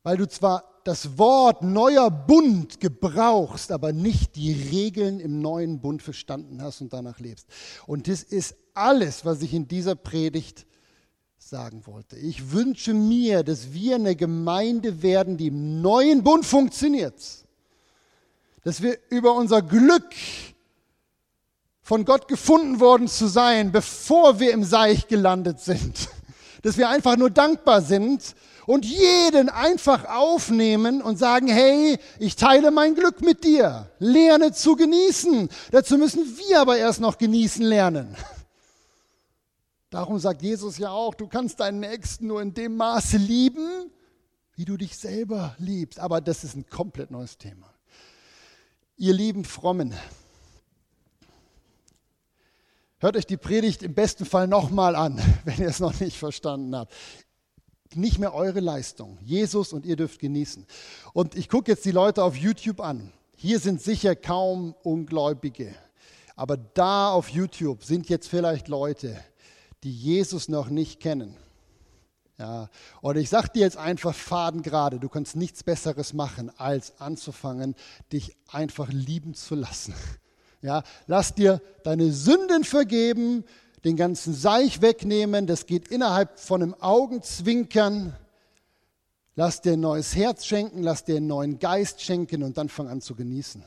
weil 0.05 0.19
du 0.19 0.29
zwar 0.29 0.63
das 0.85 1.19
Wort 1.19 1.63
neuer 1.63 2.11
Bund 2.11 2.79
gebrauchst, 2.79 3.73
aber 3.73 3.93
nicht 3.93 4.37
die 4.37 4.53
Regeln 4.53 5.19
im 5.19 5.41
neuen 5.41 5.81
Bund 5.81 6.03
verstanden 6.03 6.63
hast 6.63 6.83
und 6.83 6.93
danach 6.93 7.19
lebst. 7.19 7.49
Und 7.87 8.07
das 8.07 8.23
ist 8.23 8.55
alles, 8.75 9.25
was 9.25 9.41
ich 9.41 9.55
in 9.55 9.67
dieser 9.67 9.95
Predigt 9.95 10.67
sagen 11.39 11.87
wollte. 11.87 12.17
Ich 12.17 12.53
wünsche 12.53 12.93
mir, 12.93 13.43
dass 13.43 13.73
wir 13.73 13.95
eine 13.97 14.15
Gemeinde 14.15 15.03
werden, 15.03 15.39
die 15.39 15.47
im 15.47 15.81
neuen 15.81 16.23
Bund 16.23 16.45
funktioniert. 16.45 17.15
Dass 18.63 18.83
wir 18.83 18.99
über 19.09 19.35
unser 19.35 19.63
Glück 19.63 20.15
von 21.81 22.05
Gott 22.05 22.29
gefunden 22.29 22.79
worden 22.79 23.09
zu 23.09 23.27
sein, 23.27 23.73
bevor 23.73 24.39
wir 24.39 24.53
im 24.53 24.65
Seich 24.65 25.09
gelandet 25.09 25.61
sind. 25.61 26.09
Dass 26.63 26.79
wir 26.79 26.89
einfach 26.89 27.19
nur 27.19 27.29
dankbar 27.29 27.83
sind 27.83 28.35
und 28.67 28.85
jeden 28.85 29.49
einfach 29.49 30.05
aufnehmen 30.07 31.03
und 31.03 31.19
sagen, 31.19 31.49
hey, 31.49 31.99
ich 32.19 32.37
teile 32.37 32.71
mein 32.71 32.95
Glück 32.95 33.21
mit 33.21 33.45
dir. 33.45 33.91
Lerne 33.99 34.53
zu 34.53 34.77
genießen. 34.77 35.49
Dazu 35.71 35.99
müssen 35.99 36.25
wir 36.39 36.61
aber 36.61 36.77
erst 36.77 37.01
noch 37.01 37.19
genießen 37.19 37.65
lernen. 37.65 38.17
Darum 39.91 40.19
sagt 40.19 40.43
Jesus 40.43 40.79
ja 40.79 40.91
auch, 40.91 41.15
du 41.15 41.29
kannst 41.29 41.61
deinen 41.61 41.81
Nächsten 41.81 42.27
nur 42.27 42.43
in 42.43 42.55
dem 42.55 42.77
Maße 42.77 43.17
lieben, 43.17 43.91
wie 44.57 44.65
du 44.65 44.77
dich 44.77 44.97
selber 44.97 45.55
liebst. 45.59 46.01
Aber 46.01 46.21
das 46.21 46.45
ist 46.45 46.57
ein 46.57 46.67
komplett 46.69 47.11
neues 47.11 47.39
Thema. 47.39 47.73
Ihr 48.97 49.13
lieben 49.13 49.45
Frommen, 49.45 49.95
Hört 53.05 53.19
euch 53.19 53.27
die 53.27 53.37
Predigt 53.37 53.83
im 53.83 53.93
besten 53.93 54.25
Fall 54.25 54.49
nochmal 54.49 54.97
an, 54.97 55.21
wenn 55.45 55.59
ihr 55.59 55.69
es 55.69 55.79
noch 55.79 56.01
nicht 56.01 56.17
verstanden 56.17 56.75
habt. 56.75 56.91
Nicht 57.97 58.19
mehr 58.19 58.35
eure 58.35 58.61
Leistung. 58.61 59.19
Jesus 59.23 59.73
und 59.73 59.87
ihr 59.87 59.97
dürft 59.97 60.21
genießen. 60.21 60.67
Und 61.13 61.35
ich 61.35 61.49
gucke 61.49 61.71
jetzt 61.71 61.85
die 61.85 61.91
Leute 61.91 62.23
auf 62.23 62.37
YouTube 62.37 62.81
an. 62.81 63.13
Hier 63.37 63.59
sind 63.59 63.83
sicher 63.83 64.17
kaum 64.17 64.75
Ungläubige. 64.83 65.75
Aber 66.37 66.57
da 66.57 67.11
auf 67.11 67.29
YouTube 67.29 67.85
sind 67.85 68.09
jetzt 68.09 68.29
vielleicht 68.29 68.69
Leute, 68.69 69.17
die 69.83 69.93
Jesus 69.93 70.49
noch 70.49 70.69
nicht 70.69 71.01
kennen. 71.01 71.37
Ja, 72.39 72.69
und 73.01 73.17
ich 73.17 73.31
sage 73.31 73.51
dir 73.55 73.61
jetzt 73.61 73.77
einfach 73.77 74.15
Faden 74.15 74.63
gerade, 74.63 74.99
du 74.99 75.09
kannst 75.09 75.37
nichts 75.37 75.63
Besseres 75.63 76.13
machen, 76.13 76.51
als 76.59 77.01
anzufangen, 77.01 77.77
dich 78.13 78.37
einfach 78.49 78.89
lieben 78.91 79.35
zu 79.35 79.55
lassen. 79.55 79.95
Ja, 80.63 80.83
lass 81.07 81.35
dir 81.35 81.61
deine 81.83 82.11
Sünden 82.11 82.65
vergeben, 82.65 83.45
den 83.85 83.97
ganzen 83.97 84.35
Seich 84.35 84.81
wegnehmen, 84.81 85.47
das 85.47 85.67
geht 85.67 85.89
innerhalb 85.89 86.41
von 86.41 86.63
einem 86.63 86.75
Augenzwinkern. 86.75 88.17
Lass 89.37 89.61
dir 89.61 89.75
ein 89.75 89.81
neues 89.81 90.17
Herz 90.17 90.47
schenken, 90.47 90.83
lass 90.83 91.05
dir 91.05 91.17
einen 91.17 91.27
neuen 91.27 91.59
Geist 91.59 92.01
schenken 92.01 92.43
und 92.43 92.57
dann 92.57 92.69
fang 92.69 92.89
an 92.89 93.01
zu 93.01 93.15
genießen. 93.15 93.63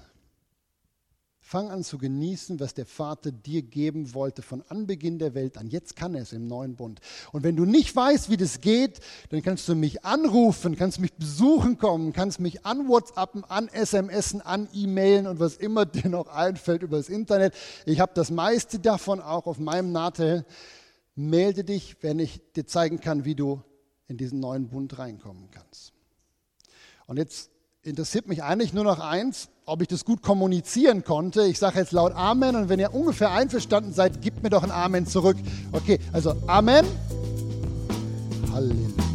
Fang 1.49 1.69
an 1.69 1.81
zu 1.81 1.97
genießen, 1.97 2.59
was 2.59 2.73
der 2.73 2.85
Vater 2.85 3.31
dir 3.31 3.61
geben 3.61 4.13
wollte 4.13 4.41
von 4.41 4.65
Anbeginn 4.67 5.17
der 5.17 5.33
Welt 5.33 5.57
an. 5.57 5.69
Jetzt 5.69 5.95
kann 5.95 6.13
er 6.13 6.23
es 6.23 6.33
im 6.33 6.45
neuen 6.45 6.75
Bund. 6.75 6.99
Und 7.31 7.43
wenn 7.43 7.55
du 7.55 7.63
nicht 7.63 7.95
weißt, 7.95 8.29
wie 8.29 8.35
das 8.35 8.59
geht, 8.59 8.99
dann 9.29 9.41
kannst 9.41 9.65
du 9.69 9.73
mich 9.73 10.03
anrufen, 10.03 10.75
kannst 10.75 10.99
mich 10.99 11.13
besuchen 11.13 11.77
kommen, 11.77 12.11
kannst 12.11 12.41
mich 12.41 12.65
an 12.65 12.89
WhatsAppen, 12.89 13.45
an 13.45 13.69
SMSen, 13.69 14.41
an 14.41 14.67
E-Mailen 14.73 15.25
und 15.25 15.39
was 15.39 15.55
immer 15.55 15.85
dir 15.85 16.09
noch 16.09 16.27
einfällt 16.27 16.83
über 16.83 16.97
das 16.97 17.07
Internet. 17.07 17.53
Ich 17.85 18.01
habe 18.01 18.11
das 18.13 18.29
meiste 18.29 18.79
davon 18.79 19.21
auch 19.21 19.45
auf 19.45 19.57
meinem 19.57 19.93
Natel. 19.93 20.45
Melde 21.15 21.63
dich, 21.63 21.95
wenn 22.01 22.19
ich 22.19 22.41
dir 22.57 22.67
zeigen 22.67 22.99
kann, 22.99 23.23
wie 23.23 23.35
du 23.35 23.63
in 24.09 24.17
diesen 24.17 24.41
neuen 24.41 24.67
Bund 24.67 24.99
reinkommen 24.99 25.49
kannst. 25.51 25.93
Und 27.05 27.15
jetzt 27.15 27.51
interessiert 27.83 28.27
mich 28.27 28.43
eigentlich 28.43 28.73
nur 28.73 28.83
noch 28.83 28.99
eins, 28.99 29.47
ob 29.67 29.81
ich 29.81 29.89
das 29.89 30.05
gut 30.05 30.21
kommunizieren 30.21 31.03
konnte. 31.03 31.43
Ich 31.43 31.59
sage 31.59 31.79
jetzt 31.79 31.91
laut 31.91 32.13
Amen 32.15 32.55
und 32.55 32.69
wenn 32.69 32.79
ihr 32.79 32.93
ungefähr 32.93 33.31
einverstanden 33.31 33.93
seid, 33.93 34.21
gebt 34.21 34.41
mir 34.41 34.49
doch 34.49 34.63
ein 34.63 34.71
Amen 34.71 35.05
zurück. 35.05 35.37
Okay, 35.73 35.99
also 36.13 36.35
Amen. 36.47 36.85
Halleluja. 38.51 39.06